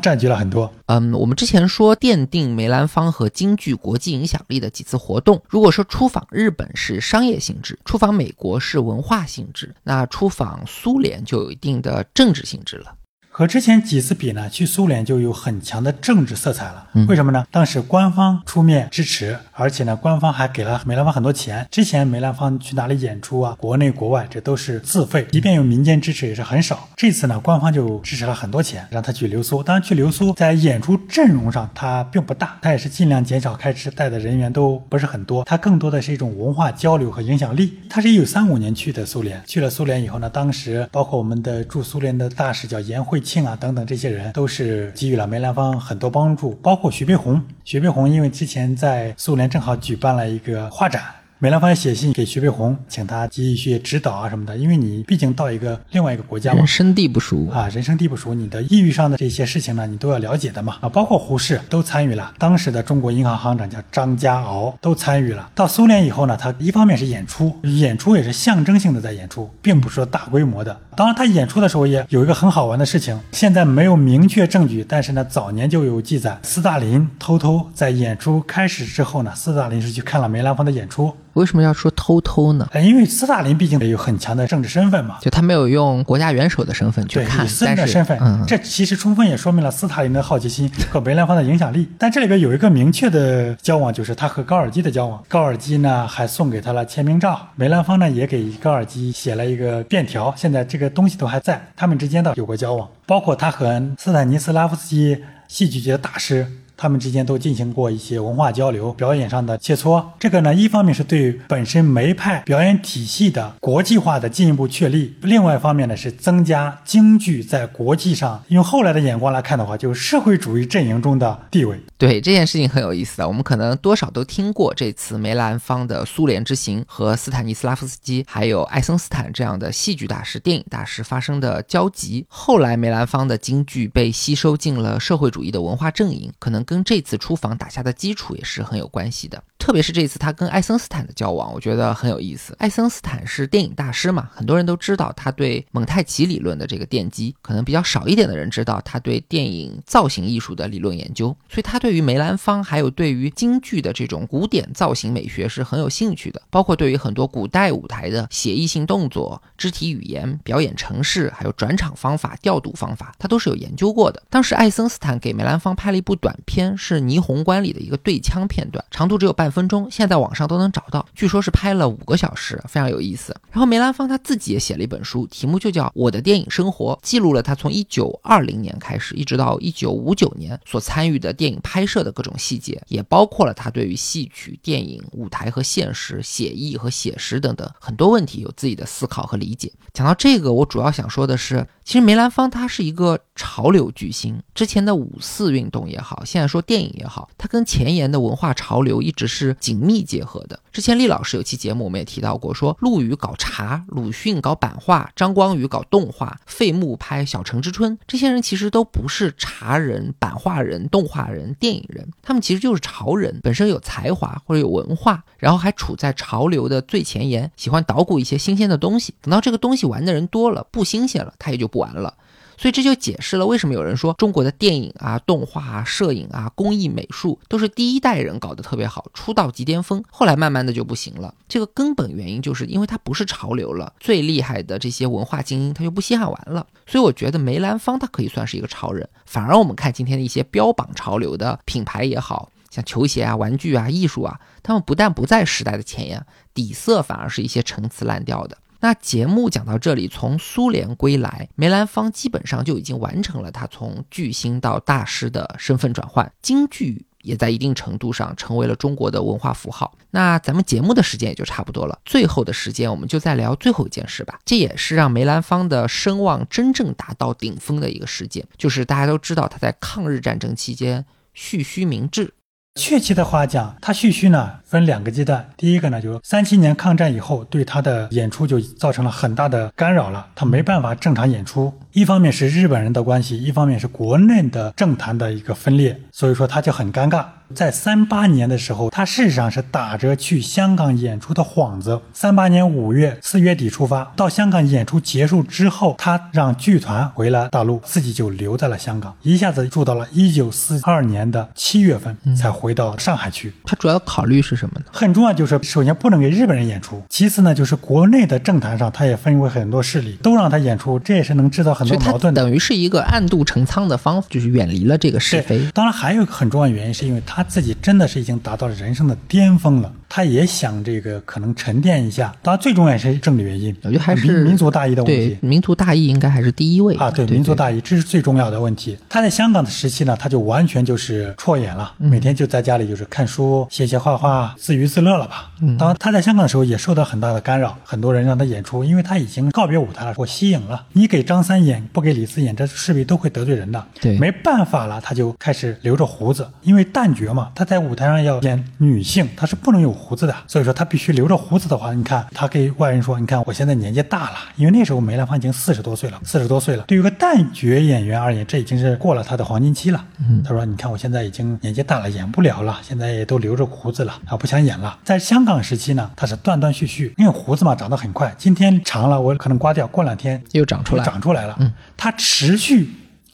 [0.00, 0.68] 占据了很多。
[0.86, 12.96] 嗯，我们之前说奠定梅兰芳和京剧国际影响力的几次活动，如果说出访日本是商业性质，出访美国是文化化性质，那出访苏联就有一定的政治性质了。
[13.42, 16.86] 和之前几次比呢，去苏联就有很强的政治色彩了。
[16.92, 17.44] 嗯为什么呢？
[17.50, 21.66] 当时官方出面支持，而且呢，官方还给了梅兰芳很多钱。
[21.68, 26.88] 之前梅兰芳去哪里演出啊，国内国外这都是自费，即便有民间支持也是很少。
[26.96, 29.60] 这次呢，官方就支持了很多钱，让他去留苏。
[29.60, 35.42] 当然，去留苏在演出阵容上他并不大，他也是尽量减少开支，带的人员都不是很多。
[35.42, 37.80] 他更多的是一种文化交流和影响力。
[37.90, 47.42] 他是一九三五年去的苏联，去了苏联以后呢，当时包括我们的驻苏联的大使叫严惠庆啊等等这些人，都是给予了梅兰芳很多帮助，包括徐悲鸿。
[47.64, 51.02] 徐悲鸿因为之前在苏联正好举办了一个画展。
[51.42, 60.76] 梅兰芳也写信给徐悲鸿，请他给予一些指导啊什么的，因为你毕竟到一个另外一个国家嘛人，生地不熟，啊，人生地不熟，你的抑郁上的这些事情呢，你都要了解的嘛。
[60.80, 65.50] 啊，包括胡适都参与了，当时的中国银行行长叫张家敖都参与了。
[65.52, 70.78] 到苏联以后呢，他一方面是演出，演出也是象征性的在演出，并不是说大规模的。
[70.94, 81.12] 当然，他演出的时候也有一个很好玩的事情，现在没有明确证据，但是呢，早年就有记载，斯大林偷偷在演出开始之后呢，斯大林是去看了梅兰芳的演出。
[81.34, 82.68] 为什么要说偷偷呢？
[82.72, 91.88] 呃，因为斯大林毕竟有很强的政治身份嘛，就他没有用国家元首的身份去对，看以，私人的身份，嗯，这其实充分也说明了斯大林的好奇心和梅兰芳的影响力。
[91.98, 95.22] 但这里边有一个明确的交往，就是他和高尔基的交往。
[95.28, 105.18] 高尔基呢还送给他了签名照，梅兰芳呢也给高尔基写了一个便条，现在这个东西都还在，他们之间的有过交往，包括他和斯坦尼斯拉夫斯基
[105.48, 106.46] 戏剧界的大师。
[106.82, 110.04] 他们之间都进行过一些文化交流、表演上的切磋。
[110.18, 121.78] 这个呢，一方面是对本身梅派表演体系的国际化的进一步确立；另外一方面呢，是增加京剧在国际上用后来的眼光来看的话，就是社会主义阵营中的地位。
[121.96, 132.26] 对这件事情很有意思啊，我们可能多少都听过这次梅兰芳的苏联之行和斯坦尼斯拉夫斯基还有爱森斯坦这样的戏剧大师、电影大师发生的交集。
[132.28, 139.44] 后来梅兰芳的京剧被吸收进了社会主义的文化阵营，可能跟这次出访打下的基础也是很有关系的。
[139.62, 142.52] 特别是这次他跟爱森斯坦的交往，我觉得很有意思。
[142.58, 151.28] 爱森斯坦是电影大师嘛，很多人都知道他对蒙太奇理论的这个奠基，可能比较少一点的人知道他对电影造型艺术的理论研究。
[151.48, 164.20] 所以他对于梅兰芳还有对于京剧的这种古典造型美学是很有兴趣的，包括对于很多古代舞台的写意性动作、肢体语言、表演程式，还有转场方法、调度方法，他都是有研究过的。
[164.28, 173.36] 当时爱森斯坦给梅兰芳拍了一部短片，是《霓虹关》里的一个对枪片段，长度只有半分钟，现在网上都能找到，据说是拍了五个小时，非常有意思。
[173.50, 189.70] 然后梅兰芳他自己也写了一本书，题目就叫《我的电影生活》，记录了他从一九二零年开始，一直到一九五九年所参与的电影拍摄的各种细节，也包括了他对于戏曲、电影、舞台和现实、写意和写实等等很多问题有自己的思考和理解。
[189.92, 200.58] 讲到这个，我主要想说的是，其实梅兰芳他是一个潮流巨星，之前的五四运动也好，现在说电影也好，他跟前沿的文化潮流一直是紧密结合的。
[200.70, 219.14] 之前厉老师有期节目我们也提到过，说陆羽搞茶，鲁迅搞版画，张光宇搞动画，费穆拍《小城之春》，这些人其实都不是茶人、版画人、动画人、电影人，他们其实就是潮人，本身有才华或者有文化，然后还处在潮流的最前沿，喜欢捣鼓一些新鲜的东西。
[219.20, 222.14] 等到这个东西玩的人多了，不新鲜了，他也就不玩了。
[222.58, 231.34] 所以这就解释了为什么有人说中国的电影啊、动画啊、摄影啊、工艺美术都是第一代人搞得特别好，出道即巅峰，后来慢慢的就不行了。
[231.48, 236.64] 这个根本原因就是因为它不是潮流了，最厉害的这些文化精英他就不稀罕玩了。
[236.86, 248.56] 所以我觉得梅兰芳他可以算是一个潮人，反而我们看今天的一些标榜潮流的品牌也好像球鞋啊、玩具啊、艺术啊，他们不但不在时代的前沿，底色反而是一些陈词滥调的。
[248.82, 259.96] 那节目讲到这里，从苏联归来，梅兰芳基本上就已经完成了他从巨星到大师的身份转换，京剧也在一定程度上成为了中国的文化符号。
[260.10, 264.40] 那咱们节目的时间也就差不多了，最后的时间我们就再聊最后一件事吧。
[264.44, 271.04] 这也是让梅兰芳的声望真正达到顶峰的一个事件，就是大家都知道他在抗日战争期间
[271.34, 272.34] 蓄须明志。
[272.74, 275.46] 确切的话讲，他蓄须呢分两个阶段。
[275.58, 281.72] 第一个呢，就三七年抗战以后，对他的演出就造成了很大的干扰了，他没办法正常演出。
[281.92, 287.26] 一方面是日本人的关系，一方面是国内的政坛的一个分裂，所以说他就很尴尬。
[287.54, 292.00] 在三八年的时候，他事实上是打着去香港演出的幌子。
[292.12, 303.52] 三八年五月四月底出发，到香港演出结束之后，他让剧团回了大陆，自己就留在了香港，一下子住到了一九四二年的七月份才回到上海去。
[303.64, 304.86] 他主要考虑是什么呢？
[304.92, 312.42] 很重要，就是首先不能给日本人演出，其次呢，就是国内的政坛上，他也分为很多势力，都让他演出，这也是能制造很多矛盾的。
[312.42, 315.68] 等于是一个暗度陈仓的方法，就是远离了这个是非。
[315.74, 319.92] 当然，还有一个很重要的原因，是因为他自己真的是已经达到了人生的巅峰了。
[320.14, 325.38] 他也想这个可能沉淀一下，当然最重要是政治原因，我觉得还是民族大义的问题。
[325.40, 328.94] 民族大义应该还是第一位啊，对，民族大义这是最重要的问题。
[329.08, 335.50] 他在香港的时期呢，他就完全就是辍演了，每天就在家里就是看书、写写画画，自娱自乐了吧。
[335.78, 340.84] 当然他在香港的时候也受到很大的干扰，很多人让他演出，因为他已经告别舞台了，我息影了。
[340.92, 343.82] 你给张三演，不给李四演，这势必都会得罪人的。
[343.98, 350.86] 对，没办法了，他就开始留着胡子，因为旦角嘛，他在舞台上要演女性，他是不能有胡子的，所以说他。
[350.92, 356.84] 必须留着胡子的话，你看他给外人说：“你看我现在年纪大了，因为那时候梅兰芳已经四十多岁了，四十多岁了。
[356.86, 360.04] 对于个旦角演员而言，这已经是过了他的黄金期了。”
[360.44, 371.56] 他说：“你看我现在已经年纪大了，演不了了，现在也都留着胡子了，啊，不想演了。”在香港时期呢，他是断断续续，因为胡子嘛长得很快，今天长了我可能刮掉，过两天又长出来，长出来了。
[371.58, 372.90] 嗯，他持续。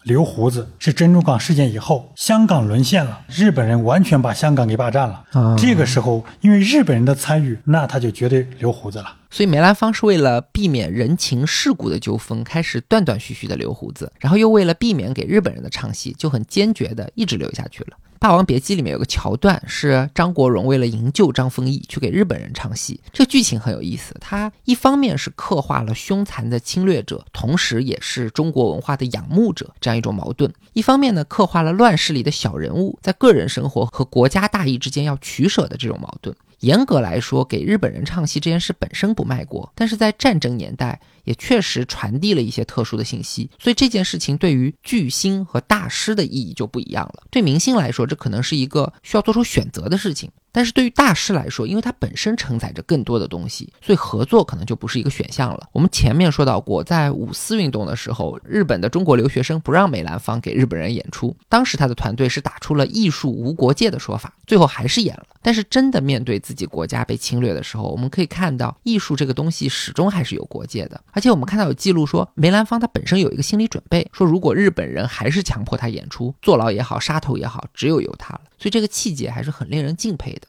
[0.08, 5.22] 留胡子是珍珠港事件以后，香港沦陷了，日本人完全把香港给霸占了。
[5.58, 9.16] 这个时候，因为日本人的参与，那他就绝对留胡子了。
[9.30, 17.90] 所以梅兰芳是为了避免人情世故的纠纷，开始断断续续的留胡子，然后又为了避免给日本人的唱戏，就很坚决的一直留下去了。
[18.20, 23.00] 《霸王别姬》里面有个桥段，是张国荣为了营救张丰毅去给日本人唱戏。
[23.12, 36.34] 这个剧情很有意思，它一方面是刻画了凶残的侵略者，同时也是中国文化的仰慕者这样一种矛盾；一方面呢，刻画了乱世里的小人物在个人生活和国家大义之间要取舍的这种矛盾。
[36.60, 41.00] 严格来说，给日本人唱戏这件事本身不卖国，但是在战争年代。
[41.28, 47.24] 也确实传递了一些特殊的信息，所以这件事情对于巨星和大师的意义就不一样了。
[47.30, 50.30] 对明星来说，这可能是一个需要做出选择的事情。
[50.50, 55.68] 但是对于大师来说，因为他本身承载着更多的东西，所以合作可能就不是一个选项了。
[55.72, 65.24] 我们前面说到过，在五四运动的时候，日本的中国留学生不让梅兰芳给日本人演出，当时他的团队是打出了“艺术无国界”的说法，最后还是演了。
[65.40, 71.00] 但是真的面对自己国家被侵略的时候，我们可以看到，艺术这个东西始终还是有国界的。
[71.12, 78.40] 而且我们看到有记录说，梅兰芳他本身有一个心理准备，说如果日本人还是强迫他演出，坐牢也好，杀头也好，只有由他了。
[78.58, 80.48] 所以这个气节还是很令人敬佩的。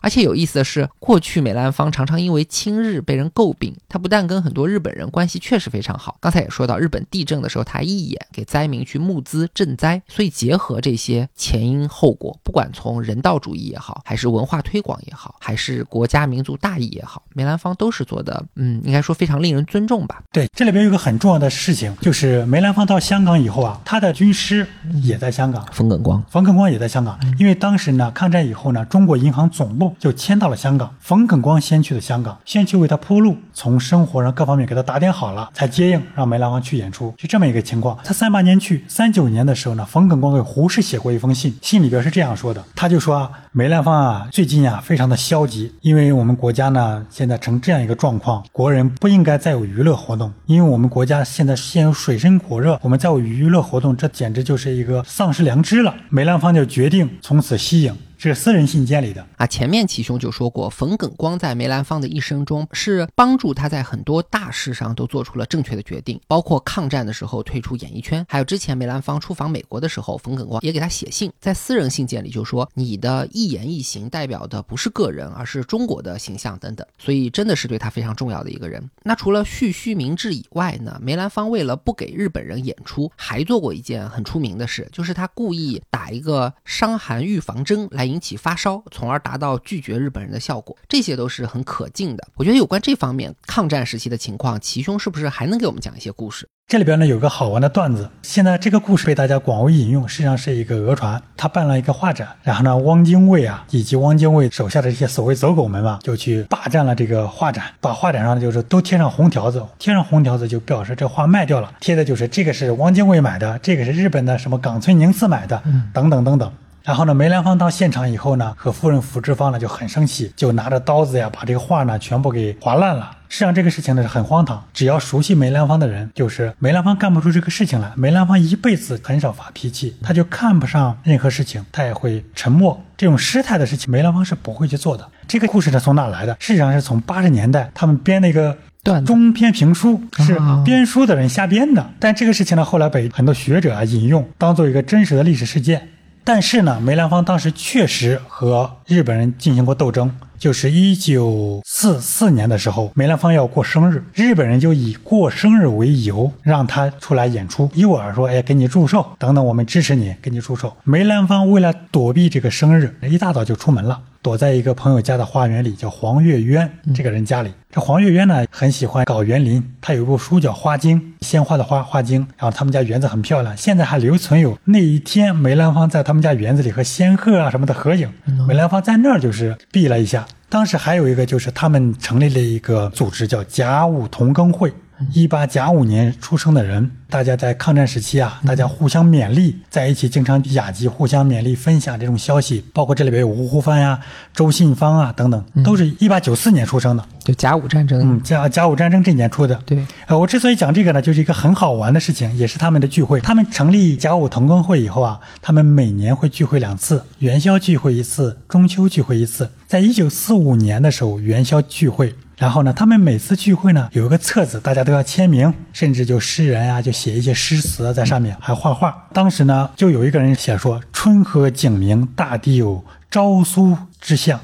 [0.00, 3.74] 而且有意思的是，过去梅兰芳常常因为亲日被人诟病。
[3.88, 10.00] 他不但跟很多日本人关系确实非常好，刚才也说到日本地震的时候，他一眼给灾民去募资赈灾。
[10.08, 20.22] 所以结合这些前因后果，不管从人道主义也好，还是文化推广也好，还是国家民族大义也好，梅兰芳都是做的，嗯，应该说非常令人尊重吧。
[20.32, 24.66] 对，这里边有个很重要的事情，就是梅兰芳到香港以后啊，他的军师
[25.02, 29.89] 也在香港，冯耿光，冯耿光也在香港，因为当时呢，抗战以后呢，中国银行总部。
[29.98, 37.98] 就迁到了香港，冯耿光先去的香港，先去为他铺路，从生活上各方面给他打点好了，才接应让梅兰芳去演出，就这么一个情况。
[38.04, 55.94] 他三八年去，三九年的时候呢，冯耿光给胡适写过一封信，信里边是这样说的，他就说啊，梅兰芳啊，最近啊非常的消极，因为我们国家呢现在成这样一个状况，国人不应该再有娱乐活动，因为我们国家现在现有水深火热，我们再有娱乐活动，这简直就是一个丧失良知了。
[56.08, 57.96] 梅兰芳就决定从此息影。
[58.28, 59.46] 是私人信件里的啊。
[59.46, 78.86] 前面启兄就说过，冯耿光在梅兰芳的一生中是帮助他在很多大事上都做出了正确的决定，包括抗战的时候退出演艺圈，还有之前梅兰芳出访美国的时候，冯耿光也给他写信，在私人信件里就说你的一言一行代表的不是个人，而是中国的形象等等，所以真的是对他非常重要的一个人。
[79.02, 88.09] 那除了蓄须明志以外呢，梅兰芳为了不给日本人演出，还做过一件很出名的事，就是他故意打一个伤寒预防针来。
[88.10, 92.26] 引起发烧，从而达到拒绝日本人的效果，这些都是很可敬的。
[92.36, 96.48] 我觉得有关这方面抗战时期的情况，齐兄是不是还能给我们讲一些故事？
[96.68, 101.20] 这里边呢有个好玩的段子，现在这个故事被大家广为引用，实际上是一个讹传。
[101.36, 115.60] 他办了一个画展，然后呢，汪精卫啊以及汪精卫手下的这些所谓走狗们嘛，就去霸占了这个画展，把画展上就是都贴上红条子，贴上红条子就表示这画卖掉了，贴的就是这个是汪精卫买的，这个是日本的什么冈村宁次买的，
[115.92, 116.52] 等等等等。
[116.82, 123.16] 然后呢，梅兰芳到现场以后呢，和夫人福芝芳呢就很生气，就拿着刀子呀，把这个画呢全部给划烂了。
[123.28, 127.92] 实际上这个事情呢是很荒唐，只要熟悉梅兰芳的人，就是梅兰芳干不出这个事情来。
[127.96, 132.82] 梅兰芳一辈子很少发脾气，他就看不上任何事情，他也会沉默。
[132.96, 135.06] 这种失态的事情，梅兰芳是不会去做的。
[135.28, 136.36] 这个故事呢从哪来的？
[136.40, 138.56] 实际上是从八十年代他们编的一个。
[138.82, 145.86] 段中篇评书是啊编书的人瞎编的，但这个事情呢，后来被很多学者啊引用，当做一个真实的历史事件。
[146.24, 164.00] 但是呢，梅兰芳当时确实和日本人进行过斗争，就是一九四四年的时候，梅兰芳要过生日，日本人就以过生日为由让他出来演出，诱饵说：“哎，给你祝寿，等等，我们支持你，给你祝寿。”梅兰芳为了躲避这个生日，一大早就出门了。
[164.22, 167.50] 躲在一个朋友家的花园里，叫黄月渊这个人家里。
[167.70, 172.18] 这黄月渊呢，很喜欢搞园林，他有一部书叫《花经》，鲜花的花，花经。
[172.36, 178.12] 然后他们家园子很漂亮，现在还留存有那一天梅兰芳在他们家园子里和仙鹤啊什么的合影。
[178.46, 180.26] 梅兰芳在那儿就是避了一下。
[180.48, 184.72] 当时还有一个就是他们成立了一个组织叫甲午同耕会。
[185.12, 192.64] 一八甲午年出生的人，大家在抗战时期啊，大家互相勉励，在一起经常雅集，互相勉励，分享这种消息。
[192.72, 193.98] 包括这里边有吴湖帆呀、
[194.34, 197.04] 周信芳啊等等，都是一八九四年出生的。
[197.20, 199.54] 就甲午战争，嗯，甲甲午战争这年出的。
[199.66, 203.20] 对，呃，我之所以讲这个呢，就是一个很好玩的事情，也是他们的聚会。
[203.20, 209.50] 他们成立甲午同耕会以后啊，他们每年会聚会两次，元宵聚会一次，中秋聚会一次。
[209.66, 212.14] 在一九四五年的时候，元宵聚会。
[212.40, 219.06] 然后呢，他们每次聚会呢，有一个册子，大家都要签名，甚至就诗人啊，就写一些诗词在上面，还画画。
[219.12, 224.40] 当时呢，就有一个人写说：“春和景明，大地有朝苏之象。”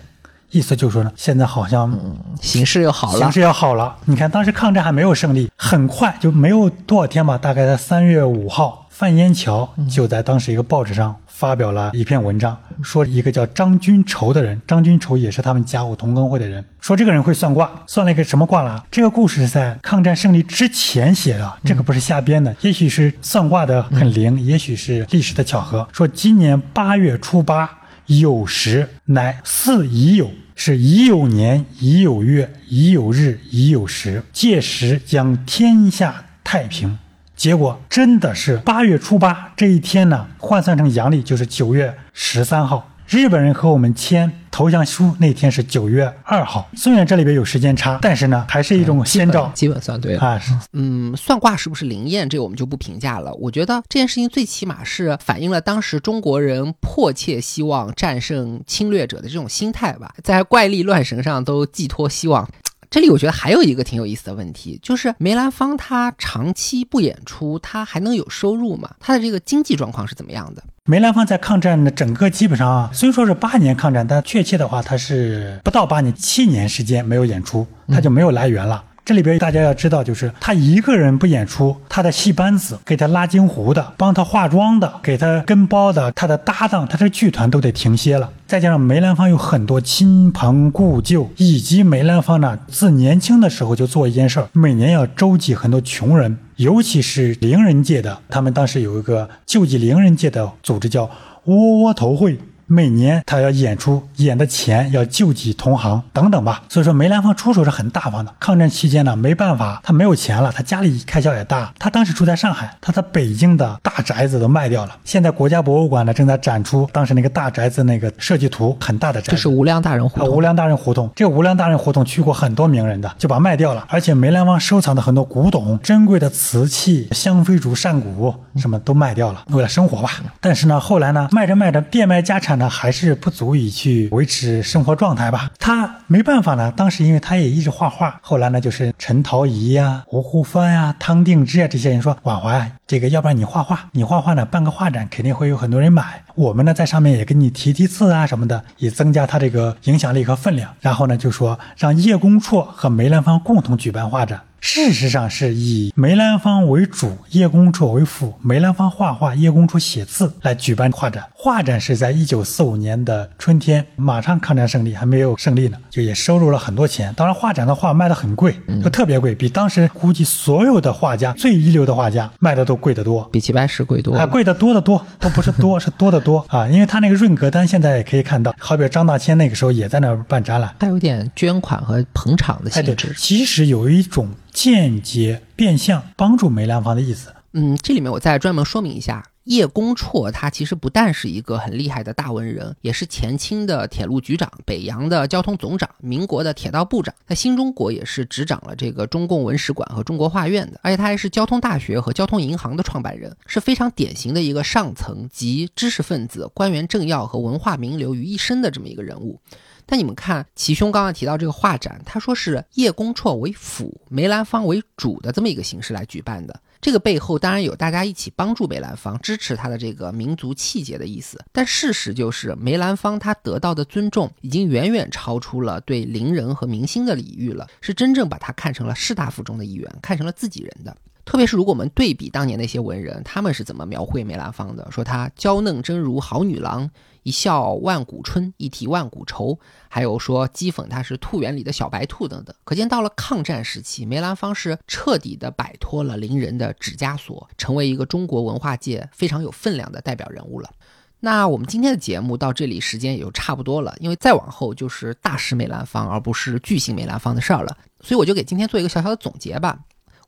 [0.53, 1.99] 意思就是说呢，现在好像
[2.43, 3.97] 形势又好了形，势要好了。
[4.05, 18.83] 你看，当时抗战还没有胜利，很快就没有多少天吧，大概在三月五号，范烟桥就在当时一个报纸上发表了一篇文章，说一个叫张君愁的人，张君愁也是他们甲午同耕会的人，说这个人会算卦，算了一个什么卦啦？
[18.91, 25.87] 这个故事是在抗战胜利之前写的，这个不是瞎编的，也许是算卦的很灵，也许是历史的巧合。
[25.93, 27.69] 说今年八月初八。
[28.07, 36.97] 酉时乃巳乙酉，是乙酉年、乙酉月、乙酉日、乙酉时，届时将天下太平。
[37.37, 42.91] 结果真的是八月初八这一天呢，换算成阳历就是九月十三号。
[43.07, 50.21] 日本人和我们签投降书那天是九月二号，虽然这里边有时间差，但是呢，还是一种先兆基本算对了。
[50.21, 50.39] 啊。
[50.39, 53.33] 是嗯，算卦是不是灵验，这个我们就不评价了。
[53.35, 62.49] 我觉得这件事情最起码是反映了当时中国人迫切希望战胜侵略者的这种心态吧，在怪力乱神上都寄托希望。
[62.91, 68.91] 这里我觉得还有一个挺有意思的问题，就是梅兰芳他长期不演出，他还能有收入吗？
[69.01, 70.63] 他的这个经济状况是怎么样的？
[70.85, 78.85] 梅兰芳在抗战的整个基本上，虽说是八年抗战，但确切的话，他是不到八年，七年时间没有演出，他就没有来源了。
[79.07, 88.29] 这里边大家要知道，就是他一个人不演出，他的戏班子、给他拉京胡的、帮他化妆的、给他跟包的、他的搭档，他的剧团都得停歇了。
[88.49, 101.09] 再加上梅兰芳有很多亲朋故旧，以及梅兰芳呢自年轻的时候就做一件事儿，每年要周济很多穷人，尤其是伶人界的，他们当时有一个救济伶人界的组织叫
[101.45, 102.37] 窝窝头会。
[102.67, 106.63] 每年他要演出，演的钱要救济同行等等吧。
[106.69, 108.35] 所以说梅兰芳出手是很大方的。
[108.41, 111.73] 抗战期间呢，没办法，他没有钱了，他家里开销也大。
[111.79, 114.97] 他当时住在上海，他在北京的大宅子都卖掉了。
[115.05, 119.31] 现在国家博物馆呢正在展出当时那个大宅子那个设计图，很大的宅子。
[119.33, 120.37] 就是无量大人胡啊，同。
[120.37, 123.85] 无量大人胡同，这个无量大人胡同去过很多名人的，就把它卖掉了。
[123.89, 130.11] 而且梅兰芳收藏的很多古董、珍贵的瓷器、香妃竹扇骨什么都卖掉了，为了生活吧。
[130.41, 135.51] 但是呢，后来呢，卖着卖着变卖家产呢，还是不足以去维持生活状态吧。
[135.59, 146.23] 他没办法呢，当时因为他也一直画画，后来呢，就是陈陶仪呀、吴湖帆呀、汤定之啊这些人说，婉华呀，这个要不然你画画，你画画呢办个画展，肯定会有很多人买。
[146.35, 150.71] 我们呢在上面也给你提提字啊什么的，以增加他这个影响力和分量。
[150.81, 154.41] 然后呢就说让叶公绰和梅兰芳共同举办画展。
[154.69, 161.25] 事实上是以梅兰芳为主，叶公绰为辅，梅兰芳画画，叶公绰写字来举办画展。
[161.35, 167.15] 画展是在一九四五年的春天，马上抗战胜利还没有胜利呢，就也收入了很多钱。
[167.17, 173.23] 当然，画展的画卖的很贵，就特别贵，比当时估计所有的画家最一流的画家卖的都贵得多。
[173.31, 176.67] 比齐白石贵多啊，贵得多得多，都不是多，是多得多啊！
[176.67, 180.75] 因为他那个润格单现在也可以看到，好比张大千那个时候也在那儿办展览。
[180.81, 183.15] 他有点捐款和捧场的性质，。
[183.17, 187.31] 其实有一种间接变相帮助梅兰芳的意思。
[187.53, 209.39] 嗯，这里面我再专门说明一下，叶公绰他其实不但是一个很厉害的大文人，也是前清的铁路局长、北洋的交通总长、民国的铁道部长，在新中国也是执掌了这个中共文史馆和中国画院的，而且他还是交通大学和交通银行的创办人，是非常典型的一个上层集知识分子、官员政要和文化名流于一身的这么一个人物。
[209.87, 216.61] 但你们看，齐兄刚刚提到这个画展，他说是叶公绰为辅，梅兰芳为主的这么一个形式来举办的。
[216.81, 221.43] 这个背后当然有大家一起帮助梅兰芳、支持他的这个民族气节的意思。
[221.53, 230.95] 但事实就是，梅兰芳他得到的尊重已经远远超出了对伶人和明星的礼遇了，是真正把他看成了士大夫中的一员，看成了自己人的。
[231.27, 234.89] 特别是如果我们对比当年那些文人，他们是怎么描绘梅兰芳的？
[234.91, 236.89] 说她娇嫩真如好女郎，
[237.25, 239.59] 一笑万古春，一提万古愁。
[239.89, 242.55] 还有说讥讽她是兔园里的小白兔等等。
[242.63, 250.71] 可见到了抗战时期，梅兰芳是彻底的摆脱了伶人的指枷锁，成为一个中国文化界非常有分量的代表人物了。
[251.19, 257.77] 那我们今天的节目到这里时间也就差不多了，因为再往后就是大师梅兰芳，而不是巨星梅兰芳的事儿了。
[258.01, 259.77] 所以我就给今天做一个小小的总结吧。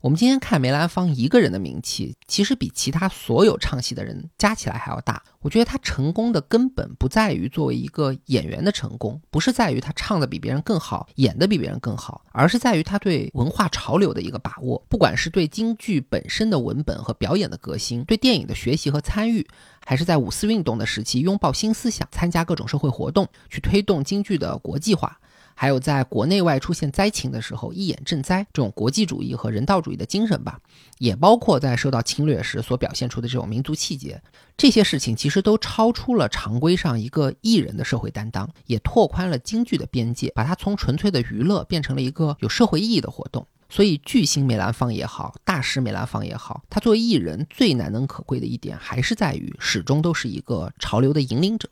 [0.01, 5.21] 我们今天看梅兰芳一个人的名气，其实比其他所有唱戏的人加起来还要大。
[5.41, 14.81] 我觉得他成功的根本不在于作为一个演员的成功，不是在于他唱的比别人更好，演的比别人更好，而是在于他对文化潮流的一个把握。
[14.87, 19.45] 不管是对京剧本身的文本和表演的革新，对电影的学习和参与，
[19.85, 25.19] 还是在五四运动的时期拥抱新思想，参加各种社会活动，去推动京剧的国际化。
[25.61, 30.57] 还有在国内外出现灾情的时候一眼赈灾这种国际主义和人道主义的精神吧，
[30.99, 34.21] 也包括在受到侵略时所表现出的这种民族气节，
[34.55, 43.45] 这些事情其实都超出了常规上一个艺人的社会担当，也拓宽了京剧的边界，把它从纯粹的娱乐变成了一个有社会意义的活动。
[43.67, 51.67] 所以巨星梅兰芳也好，大师梅兰芳也好，他作为艺人最难能可贵的一点，还是在于始终都是一个潮流的引领者。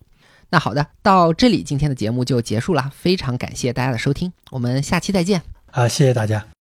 [0.49, 5.41] 那好的，到这里今天的节目就结束了，非常感谢大家的收听，我们下期再见。
[5.71, 6.56] 啊，谢谢大家。